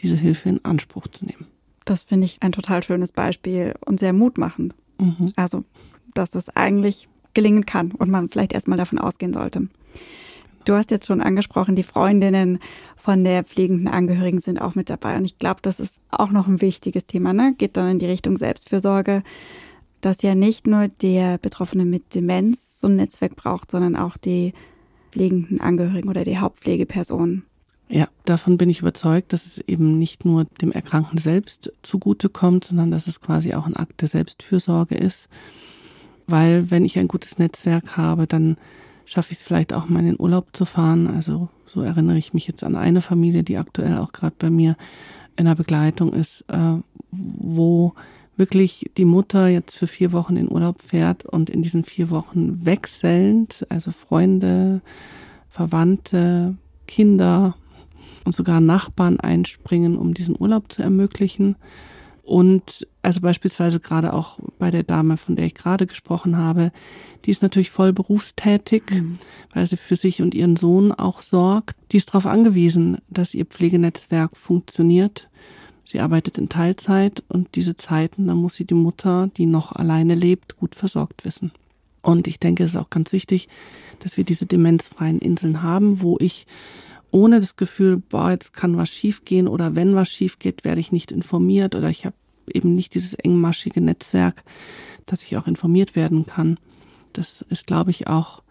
diese 0.00 0.16
Hilfe 0.16 0.48
in 0.48 0.64
Anspruch 0.64 1.06
zu 1.06 1.26
nehmen. 1.26 1.46
Das 1.84 2.02
finde 2.02 2.24
ich 2.24 2.42
ein 2.42 2.52
total 2.52 2.82
schönes 2.82 3.12
Beispiel 3.12 3.74
und 3.84 4.00
sehr 4.00 4.12
mutmachend. 4.12 4.74
Mhm. 4.98 5.32
Also, 5.36 5.64
dass 6.14 6.32
das 6.32 6.48
eigentlich 6.56 7.08
gelingen 7.34 7.66
kann 7.66 7.92
und 7.92 8.10
man 8.10 8.28
vielleicht 8.28 8.52
erstmal 8.52 8.78
davon 8.78 8.98
ausgehen 8.98 9.32
sollte. 9.32 9.68
Du 10.64 10.74
hast 10.74 10.90
jetzt 10.90 11.06
schon 11.06 11.20
angesprochen, 11.20 11.74
die 11.74 11.82
Freundinnen 11.82 12.58
von 12.96 13.24
der 13.24 13.44
pflegenden 13.44 13.88
Angehörigen 13.88 14.40
sind 14.40 14.60
auch 14.60 14.74
mit 14.74 14.90
dabei. 14.90 15.16
Und 15.16 15.24
ich 15.24 15.38
glaube, 15.38 15.60
das 15.62 15.80
ist 15.80 16.02
auch 16.10 16.30
noch 16.30 16.46
ein 16.46 16.60
wichtiges 16.60 17.06
Thema. 17.06 17.32
Ne? 17.32 17.54
Geht 17.56 17.76
dann 17.76 17.92
in 17.92 17.98
die 17.98 18.06
Richtung 18.06 18.36
Selbstfürsorge, 18.36 19.22
dass 20.02 20.22
ja 20.22 20.34
nicht 20.34 20.66
nur 20.66 20.88
der 20.88 21.38
Betroffene 21.38 21.84
mit 21.84 22.14
Demenz 22.14 22.78
so 22.78 22.88
ein 22.88 22.96
Netzwerk 22.96 23.36
braucht, 23.36 23.70
sondern 23.70 23.96
auch 23.96 24.16
die 24.16 24.52
pflegenden 25.12 25.60
Angehörigen 25.60 26.08
oder 26.08 26.24
die 26.24 26.38
Hauptpflegepersonen. 26.38 27.44
Ja, 27.88 28.06
davon 28.24 28.56
bin 28.56 28.70
ich 28.70 28.80
überzeugt, 28.80 29.32
dass 29.32 29.46
es 29.46 29.58
eben 29.58 29.98
nicht 29.98 30.24
nur 30.24 30.44
dem 30.60 30.70
Erkrankten 30.70 31.18
selbst 31.18 31.72
zugutekommt, 31.82 32.64
sondern 32.64 32.92
dass 32.92 33.08
es 33.08 33.20
quasi 33.20 33.54
auch 33.54 33.66
ein 33.66 33.74
Akt 33.74 34.02
der 34.02 34.08
Selbstfürsorge 34.08 34.94
ist. 34.94 35.28
Weil 36.30 36.70
wenn 36.70 36.84
ich 36.84 36.98
ein 36.98 37.08
gutes 37.08 37.38
Netzwerk 37.38 37.96
habe, 37.96 38.26
dann 38.26 38.56
schaffe 39.04 39.32
ich 39.32 39.38
es 39.38 39.42
vielleicht 39.42 39.72
auch 39.72 39.88
mal 39.88 40.00
in 40.00 40.06
den 40.06 40.20
Urlaub 40.20 40.48
zu 40.52 40.64
fahren. 40.64 41.06
Also 41.08 41.48
so 41.66 41.82
erinnere 41.82 42.18
ich 42.18 42.34
mich 42.34 42.46
jetzt 42.46 42.62
an 42.62 42.76
eine 42.76 43.02
Familie, 43.02 43.42
die 43.42 43.56
aktuell 43.56 43.98
auch 43.98 44.12
gerade 44.12 44.36
bei 44.38 44.50
mir 44.50 44.76
in 45.36 45.46
der 45.46 45.54
Begleitung 45.54 46.12
ist, 46.12 46.44
äh, 46.48 46.76
wo 47.10 47.94
wirklich 48.36 48.90
die 48.96 49.04
Mutter 49.04 49.48
jetzt 49.48 49.76
für 49.76 49.86
vier 49.86 50.12
Wochen 50.12 50.36
in 50.36 50.50
Urlaub 50.50 50.80
fährt 50.80 51.26
und 51.26 51.50
in 51.50 51.62
diesen 51.62 51.84
vier 51.84 52.10
Wochen 52.10 52.64
wechselnd, 52.64 53.66
also 53.68 53.90
Freunde, 53.90 54.80
Verwandte, 55.48 56.56
Kinder 56.86 57.56
und 58.24 58.34
sogar 58.34 58.60
Nachbarn 58.60 59.20
einspringen, 59.20 59.96
um 59.96 60.14
diesen 60.14 60.36
Urlaub 60.38 60.72
zu 60.72 60.82
ermöglichen. 60.82 61.56
Und 62.22 62.86
also 63.02 63.20
beispielsweise 63.20 63.80
gerade 63.80 64.12
auch 64.12 64.38
bei 64.58 64.70
der 64.70 64.82
Dame, 64.82 65.16
von 65.16 65.36
der 65.36 65.46
ich 65.46 65.54
gerade 65.54 65.86
gesprochen 65.86 66.36
habe, 66.36 66.70
die 67.24 67.30
ist 67.30 67.42
natürlich 67.42 67.70
voll 67.70 67.92
berufstätig, 67.92 68.84
mhm. 68.90 69.18
weil 69.52 69.66
sie 69.66 69.76
für 69.76 69.96
sich 69.96 70.22
und 70.22 70.34
ihren 70.34 70.56
Sohn 70.56 70.92
auch 70.92 71.22
sorgt. 71.22 71.76
Die 71.92 71.96
ist 71.96 72.10
darauf 72.10 72.26
angewiesen, 72.26 72.98
dass 73.08 73.34
ihr 73.34 73.46
Pflegenetzwerk 73.46 74.36
funktioniert. 74.36 75.28
Sie 75.84 75.98
arbeitet 75.98 76.38
in 76.38 76.48
Teilzeit 76.48 77.24
und 77.28 77.56
diese 77.56 77.76
Zeiten, 77.76 78.28
da 78.28 78.34
muss 78.34 78.54
sie 78.54 78.64
die 78.64 78.74
Mutter, 78.74 79.28
die 79.36 79.46
noch 79.46 79.72
alleine 79.72 80.14
lebt, 80.14 80.56
gut 80.56 80.76
versorgt 80.76 81.24
wissen. 81.24 81.50
Und 82.02 82.26
ich 82.26 82.38
denke, 82.38 82.64
es 82.64 82.72
ist 82.72 82.76
auch 82.76 82.90
ganz 82.90 83.12
wichtig, 83.12 83.48
dass 83.98 84.16
wir 84.16 84.24
diese 84.24 84.46
demenzfreien 84.46 85.18
Inseln 85.18 85.62
haben, 85.62 86.00
wo 86.00 86.16
ich 86.20 86.46
ohne 87.10 87.40
das 87.40 87.56
Gefühl, 87.56 87.96
boah, 87.96 88.30
jetzt 88.30 88.52
kann 88.52 88.76
was 88.76 88.88
schiefgehen 88.88 89.48
oder 89.48 89.74
wenn 89.74 89.94
was 89.94 90.08
schief 90.08 90.38
geht, 90.38 90.64
werde 90.64 90.80
ich 90.80 90.92
nicht 90.92 91.12
informiert 91.12 91.74
oder 91.74 91.88
ich 91.90 92.06
habe 92.06 92.16
eben 92.52 92.74
nicht 92.74 92.94
dieses 92.94 93.14
engmaschige 93.14 93.80
Netzwerk, 93.80 94.44
dass 95.06 95.22
ich 95.22 95.36
auch 95.36 95.46
informiert 95.46 95.96
werden 95.96 96.26
kann. 96.26 96.58
Das 97.12 97.44
ist, 97.48 97.66
glaube 97.66 97.90
ich, 97.90 98.06
auch 98.06 98.42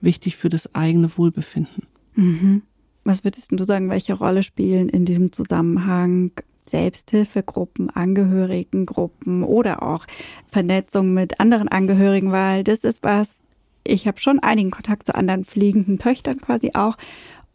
wichtig 0.00 0.36
für 0.36 0.48
das 0.48 0.74
eigene 0.74 1.16
Wohlbefinden. 1.16 1.84
Mhm. 2.14 2.62
Was 3.04 3.24
würdest 3.24 3.52
du 3.52 3.64
sagen, 3.64 3.88
welche 3.88 4.14
Rolle 4.14 4.42
spielen 4.42 4.88
in 4.88 5.04
diesem 5.04 5.32
Zusammenhang 5.32 6.32
Selbsthilfegruppen, 6.68 7.90
Angehörigengruppen 7.90 9.44
oder 9.44 9.82
auch 9.82 10.06
Vernetzung 10.48 11.14
mit 11.14 11.38
anderen 11.38 11.68
Angehörigen, 11.68 12.32
weil 12.32 12.64
das 12.64 12.80
ist 12.80 13.04
was, 13.04 13.38
ich 13.84 14.06
habe 14.08 14.18
schon 14.18 14.40
einigen 14.40 14.72
Kontakt 14.72 15.06
zu 15.06 15.14
anderen 15.14 15.44
fliegenden 15.44 15.98
Töchtern 15.98 16.40
quasi 16.40 16.72
auch 16.74 16.96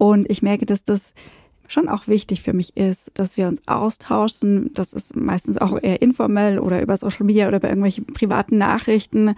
und 0.01 0.27
ich 0.31 0.41
merke, 0.41 0.65
dass 0.65 0.83
das 0.83 1.13
schon 1.67 1.87
auch 1.87 2.07
wichtig 2.07 2.41
für 2.41 2.53
mich 2.53 2.75
ist, 2.75 3.11
dass 3.13 3.37
wir 3.37 3.47
uns 3.47 3.61
austauschen. 3.67 4.71
Das 4.73 4.93
ist 4.93 5.15
meistens 5.15 5.59
auch 5.59 5.77
eher 5.79 6.01
informell 6.01 6.57
oder 6.57 6.81
über 6.81 6.97
Social 6.97 7.23
Media 7.23 7.47
oder 7.47 7.57
über 7.57 7.69
irgendwelche 7.69 8.01
privaten 8.01 8.57
Nachrichten, 8.57 9.35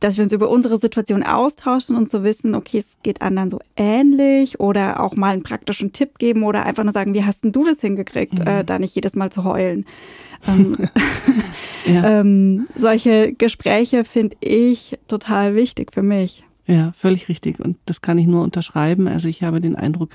dass 0.00 0.18
wir 0.18 0.24
uns 0.24 0.34
über 0.34 0.50
unsere 0.50 0.78
Situation 0.78 1.22
austauschen 1.22 1.96
und 1.96 2.10
zu 2.10 2.18
so 2.18 2.22
wissen, 2.22 2.54
okay, 2.54 2.76
es 2.76 2.98
geht 3.02 3.22
anderen 3.22 3.50
so 3.50 3.60
ähnlich 3.76 4.60
oder 4.60 5.00
auch 5.00 5.16
mal 5.16 5.32
einen 5.32 5.42
praktischen 5.42 5.94
Tipp 5.94 6.18
geben 6.18 6.42
oder 6.42 6.66
einfach 6.66 6.84
nur 6.84 6.92
sagen, 6.92 7.14
wie 7.14 7.24
hast 7.24 7.42
denn 7.42 7.52
du 7.52 7.64
das 7.64 7.80
hingekriegt, 7.80 8.40
mhm. 8.40 8.46
äh, 8.46 8.62
da 8.62 8.78
nicht 8.78 8.94
jedes 8.94 9.16
Mal 9.16 9.32
zu 9.32 9.42
heulen. 9.42 9.86
Ähm, 10.46 10.76
ja. 11.86 12.20
ähm, 12.20 12.66
solche 12.76 13.32
Gespräche 13.32 14.04
finde 14.04 14.36
ich 14.40 14.98
total 15.08 15.54
wichtig 15.54 15.94
für 15.94 16.02
mich. 16.02 16.44
Ja, 16.66 16.92
völlig 16.92 17.28
richtig. 17.28 17.60
Und 17.60 17.76
das 17.84 18.00
kann 18.00 18.16
ich 18.16 18.26
nur 18.26 18.42
unterschreiben. 18.42 19.06
Also 19.06 19.28
ich 19.28 19.42
habe 19.42 19.60
den 19.60 19.76
Eindruck, 19.76 20.10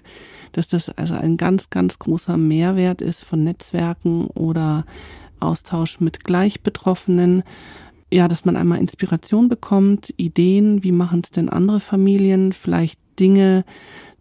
dass 0.52 0.68
das 0.68 0.90
also 0.90 1.14
ein 1.14 1.38
ganz, 1.38 1.70
ganz 1.70 2.00
großer 2.00 2.38
Mehrwert 2.38 3.02
ist 3.02 3.22
von 3.22 3.44
Netzwerken 3.44 4.26
oder 4.28 4.86
Austausch 5.40 6.00
mit 6.00 6.24
Gleichbetroffenen. 6.24 7.44
Ja, 8.12 8.28
dass 8.28 8.46
man 8.46 8.56
einmal 8.56 8.80
Inspiration 8.80 9.50
bekommt, 9.50 10.12
Ideen, 10.18 10.84
wie 10.84 10.92
machen 10.92 11.22
es 11.24 11.30
denn 11.30 11.50
andere 11.50 11.80
Familien, 11.80 12.54
vielleicht 12.54 13.00
Dinge 13.20 13.64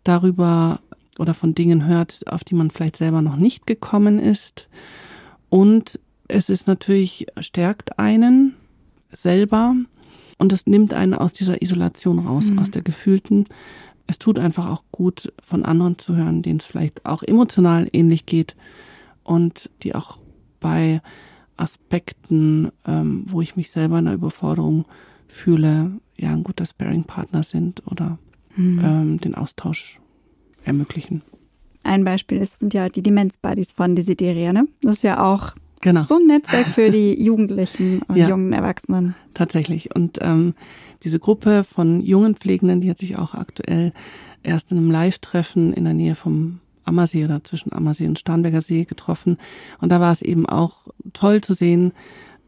darüber 0.05 0.81
oder 1.19 1.33
von 1.33 1.55
Dingen 1.55 1.87
hört, 1.87 2.27
auf 2.27 2.45
die 2.45 2.55
man 2.55 2.71
vielleicht 2.71 2.97
selber 2.97 3.23
noch 3.23 3.37
nicht 3.37 3.67
gekommen 3.67 4.19
ist. 4.19 4.69
Und 5.49 5.99
es 6.29 6.51
ist 6.51 6.67
natürlich, 6.67 7.27
stärkt 7.41 7.99
einen 7.99 8.55
selber 9.11 9.75
und 10.39 10.53
es 10.53 10.67
nimmt 10.67 10.95
einen 10.95 11.15
aus 11.15 11.33
dieser 11.33 11.61
Isolation 11.61 12.21
raus, 12.21 12.51
mhm. 12.51 12.61
aus 12.61 12.71
der 12.71 12.83
gefühlten 12.83 13.47
es 14.09 14.19
tut 14.19 14.39
einfach 14.39 14.69
auch 14.69 14.83
gut, 14.91 15.33
von 15.41 15.65
anderen 15.65 15.99
zu 15.99 16.17
hören, 16.17 16.43
denen 16.43 16.59
es 16.59 16.65
vielleicht 16.65 17.05
auch 17.05 17.23
emotional 17.23 17.89
ähnlich 17.93 18.27
geht 18.27 18.57
und 19.23 19.71
die 19.83 19.95
auch 19.95 20.19
bei 20.61 21.03
Aspekten, 21.57 22.71
ähm, 22.87 23.25
wo 23.27 23.43
ich 23.43 23.55
mich 23.55 23.71
selber 23.71 23.99
in 23.99 24.07
der 24.07 24.15
Überforderung 24.15 24.87
fühle, 25.29 25.93
ja 26.17 26.33
ein 26.33 26.43
guter 26.43 26.65
Sparing-Partner 26.65 27.43
sind 27.43 27.87
oder 27.87 28.19
mhm. 28.57 28.81
ähm, 28.83 29.21
den 29.21 29.35
Austausch 29.35 30.01
ermöglichen. 30.65 31.23
Ein 31.83 32.05
Beispiel 32.05 32.39
ist, 32.39 32.61
sind 32.61 32.73
ja 32.75 32.89
die 32.89 33.03
Demenz-Buddies 33.03 33.73
von 33.73 33.95
Desideria, 33.95 34.53
ne? 34.53 34.69
Das 34.81 34.97
ist 34.97 35.03
ja 35.03 35.23
auch 35.23 35.53
genau. 35.81 36.03
so 36.03 36.17
ein 36.17 36.27
Netzwerk 36.27 36.67
für 36.67 36.91
die 36.91 37.23
Jugendlichen 37.23 38.03
und 38.09 38.17
ja, 38.17 38.29
jungen 38.29 38.53
Erwachsenen. 38.53 39.15
Tatsächlich. 39.35 39.95
Und 39.95 40.19
ähm, 40.21 40.55
diese 41.03 41.19
Gruppe 41.19 41.65
von 41.65 42.01
jungen 42.01 42.35
Pflegenden, 42.35 42.81
die 42.81 42.91
hat 42.91 42.99
sich 42.99 43.17
auch 43.17 43.35
aktuell 43.35 43.93
erst 44.43 44.73
in 44.73 44.79
einem 44.79 44.91
Live-Treffen 44.91 45.73
in 45.73 45.85
der 45.85 45.95
Nähe 45.95 46.15
vom 46.15 46.61
Ammersee 46.85 47.25
oder 47.25 47.45
zwischen 47.45 47.73
Ammersee 47.73 48.07
und 48.07 48.19
Starnberger 48.19 48.63
See 48.63 48.85
getroffen. 48.85 49.39
Und 49.81 49.91
da 49.91 50.01
war 50.01 50.11
es 50.11 50.23
eben 50.23 50.47
auch 50.47 50.89
toll 51.13 51.41
zu 51.41 51.55
sehen, 51.55 51.93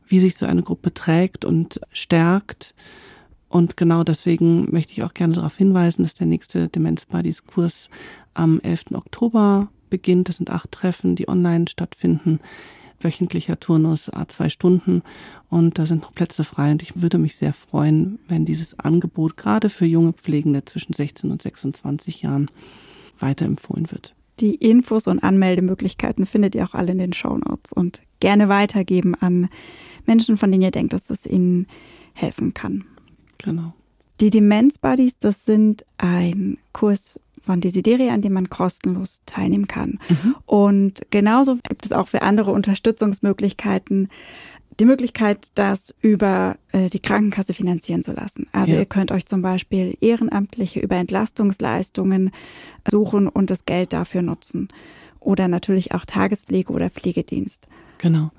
wie 0.07 0.21
sich 0.21 0.37
so 0.37 0.47
eine 0.47 0.63
Gruppe 0.63 0.93
trägt 0.93 1.45
und 1.45 1.81
stärkt. 1.93 2.75
Und 3.49 3.77
genau 3.77 4.05
deswegen 4.05 4.71
möchte 4.71 4.93
ich 4.93 5.03
auch 5.03 5.15
gerne 5.15 5.35
darauf 5.35 5.57
hinweisen, 5.57 6.03
dass 6.03 6.15
der 6.15 6.27
nächste 6.27 6.69
Demenz 6.69 7.05
Buddies 7.07 7.45
Kurs 7.47 7.91
am 8.35 8.61
11. 8.61 8.93
Oktober 8.93 9.69
beginnt. 9.89 10.29
Das 10.29 10.37
sind 10.37 10.51
acht 10.51 10.73
Treffen, 10.73 11.17
die 11.17 11.29
online 11.29 11.67
stattfinden. 11.69 12.41
Wöchentlicher 13.01 13.59
Turnus, 13.59 14.13
a 14.13 14.29
zwei 14.29 14.49
Stunden. 14.49 15.03
Und 15.49 15.79
da 15.79 15.87
sind 15.87 16.03
noch 16.03 16.15
Plätze 16.15 16.45
frei. 16.45 16.71
Und 16.71 16.83
ich 16.83 17.01
würde 17.01 17.19
mich 17.19 17.37
sehr 17.37 17.53
freuen, 17.53 18.19
wenn 18.29 18.45
dieses 18.45 18.79
Angebot 18.79 19.37
gerade 19.37 19.69
für 19.69 19.87
junge 19.87 20.13
Pflegende 20.13 20.65
zwischen 20.65 20.93
16 20.93 21.31
und 21.31 21.43
26 21.43 22.23
Jahren 22.23 22.51
weiterempfohlen 23.19 23.91
wird. 23.91 24.15
Die 24.41 24.55
Infos 24.55 25.07
und 25.07 25.23
Anmeldemöglichkeiten 25.23 26.25
findet 26.25 26.55
ihr 26.55 26.65
auch 26.65 26.75
alle 26.75 26.93
in 26.93 26.99
den 26.99 27.13
Show 27.13 27.37
Notes 27.37 27.73
und 27.73 28.03
gerne 28.21 28.49
weitergeben 28.49 29.15
an 29.15 29.49
Menschen, 30.07 30.39
von 30.39 30.51
denen 30.51 30.63
ihr 30.63 30.71
denkt, 30.71 30.95
dass 30.95 31.11
es 31.11 31.27
ihnen 31.27 31.67
helfen 32.15 32.55
kann. 32.55 32.85
Genau. 33.39 33.75
Die 34.21 34.31
Demenz 34.31 34.79
Buddies, 34.79 35.19
das 35.19 35.45
sind 35.45 35.85
ein 35.99 36.59
Kurs 36.73 37.19
von 37.51 37.61
Desideria, 37.61 38.15
an 38.15 38.23
dem 38.23 38.35
man 38.35 38.49
kostenlos 38.49 39.23
teilnehmen 39.27 39.67
kann. 39.67 39.99
Mhm. 40.09 40.37
Und 40.47 41.01
genauso 41.11 41.57
gibt 41.57 41.85
es 41.85 41.91
auch 41.91 42.07
für 42.07 42.23
andere 42.23 42.53
Unterstützungsmöglichkeiten 42.53 44.09
die 44.79 44.85
Möglichkeit, 44.85 45.49
das 45.57 45.93
über 46.01 46.57
äh, 46.71 46.89
die 46.89 47.01
Krankenkasse 47.01 47.53
finanzieren 47.53 48.05
zu 48.05 48.13
lassen. 48.13 48.47
Also 48.53 48.75
ja. 48.75 48.81
ihr 48.81 48.87
könnt 48.87 49.11
euch 49.11 49.27
zum 49.27 49.43
Beispiel 49.43 49.99
Ehrenamtliche 50.01 50.79
über 50.79 50.95
Entlastungsleistungen 50.95 52.31
suchen 52.89 53.27
und 53.27 53.51
das 53.51 53.65
Geld 53.65 53.93
dafür 53.93 54.23
nutzen. 54.23 54.69
Oder 55.19 55.49
natürlich 55.49 55.93
auch 55.93 56.05
Tagespflege 56.05 56.73
oder 56.73 56.89
Pflegedienst. 56.89 57.67
Genau. 58.01 58.31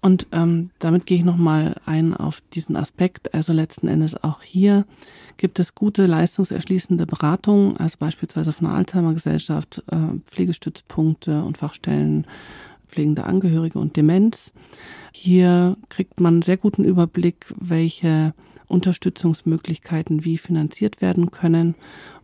Und 0.00 0.26
ähm, 0.32 0.70
damit 0.78 1.04
gehe 1.04 1.18
ich 1.18 1.24
nochmal 1.24 1.76
ein 1.84 2.14
auf 2.14 2.42
diesen 2.54 2.76
Aspekt. 2.76 3.34
Also 3.34 3.52
letzten 3.52 3.86
Endes 3.86 4.16
auch 4.24 4.40
hier 4.40 4.86
gibt 5.36 5.58
es 5.60 5.74
gute 5.74 6.06
leistungserschließende 6.06 7.04
Beratung, 7.04 7.76
also 7.76 7.98
beispielsweise 7.98 8.54
von 8.54 8.68
der 8.68 8.76
Alzheimer 8.76 9.12
Gesellschaft, 9.12 9.84
äh, 9.88 10.18
Pflegestützpunkte 10.24 11.44
und 11.44 11.58
Fachstellen 11.58 12.26
pflegende 12.88 13.24
Angehörige 13.24 13.78
und 13.78 13.96
Demenz. 13.96 14.50
Hier 15.12 15.76
kriegt 15.90 16.18
man 16.18 16.34
einen 16.34 16.42
sehr 16.42 16.56
guten 16.56 16.84
Überblick, 16.84 17.52
welche 17.58 18.32
Unterstützungsmöglichkeiten 18.68 20.24
wie 20.24 20.38
finanziert 20.38 21.02
werden 21.02 21.30
können. 21.30 21.74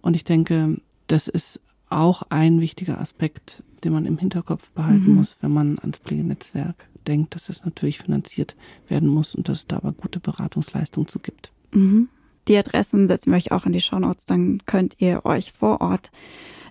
Und 0.01 0.15
ich 0.15 0.25
denke, 0.25 0.79
das 1.07 1.29
ist 1.29 1.61
auch 1.91 2.23
ein 2.31 2.61
wichtiger 2.61 3.01
Aspekt, 3.01 3.63
den 3.85 3.93
man 3.93 4.07
im 4.07 4.19
Hinterkopf 4.19 4.71
behalten 4.71 5.11
mhm. 5.11 5.17
muss, 5.17 5.37
wenn 5.41 5.53
man 5.53 5.79
ans 5.79 5.99
Pflegenetzwerk 5.99 6.89
denkt, 7.07 7.35
dass 7.35 7.49
es 7.49 7.65
natürlich 7.65 7.99
finanziert 7.99 8.57
werden 8.89 9.09
muss 9.09 9.35
und 9.35 9.49
dass 9.49 9.59
es 9.59 9.67
da 9.67 9.77
aber 9.77 9.93
gute 9.93 10.21
Beratungsleistung 10.21 11.09
zu 11.09 11.19
gibt. 11.19 11.53
Mhm. 11.73 12.09
Die 12.49 12.57
Adressen 12.57 13.09
setzen 13.09 13.31
wir 13.31 13.37
euch 13.37 13.53
auch 13.53 13.67
in 13.67 13.73
die 13.73 13.81
Show 13.81 13.99
Notes, 13.99 14.25
dann 14.25 14.63
könnt 14.65 14.97
ihr 15.01 15.25
euch 15.25 15.53
vor 15.53 15.81
Ort 15.81 16.11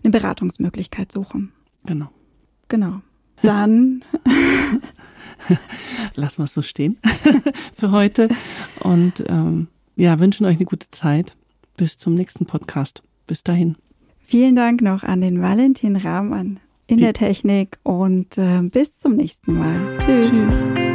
eine 0.04 0.12
Beratungsmöglichkeit 0.12 1.12
suchen. 1.12 1.52
Genau. 1.86 2.10
Genau. 2.68 3.02
Dann 3.44 4.04
lassen 6.16 6.40
wir 6.40 6.46
es 6.46 6.54
so 6.54 6.62
stehen 6.62 6.98
für 7.74 7.92
heute 7.92 8.30
und 8.80 9.24
ähm, 9.28 9.68
ja, 9.96 10.20
wünschen 10.20 10.46
euch 10.46 10.58
eine 10.58 10.66
gute 10.66 10.90
Zeit. 10.92 11.36
Bis 11.76 11.98
zum 11.98 12.16
nächsten 12.16 12.48
Podcast. 12.48 13.04
Bis 13.28 13.44
dahin. 13.44 13.78
Vielen 14.30 14.58
Dank 14.58 14.82
noch 14.82 15.04
an 15.04 15.22
den 15.22 15.42
Valentin 15.42 15.96
Rahmann 15.96 16.60
in 16.86 16.98
Die 16.98 17.04
der 17.04 17.14
Technik 17.14 17.78
und 17.84 18.38
äh, 18.38 18.62
bis 18.62 19.00
zum 19.00 19.16
nächsten 19.16 19.58
Mal. 19.58 19.98
Tschüss. 20.00 20.32
Tschüss. 20.32 20.87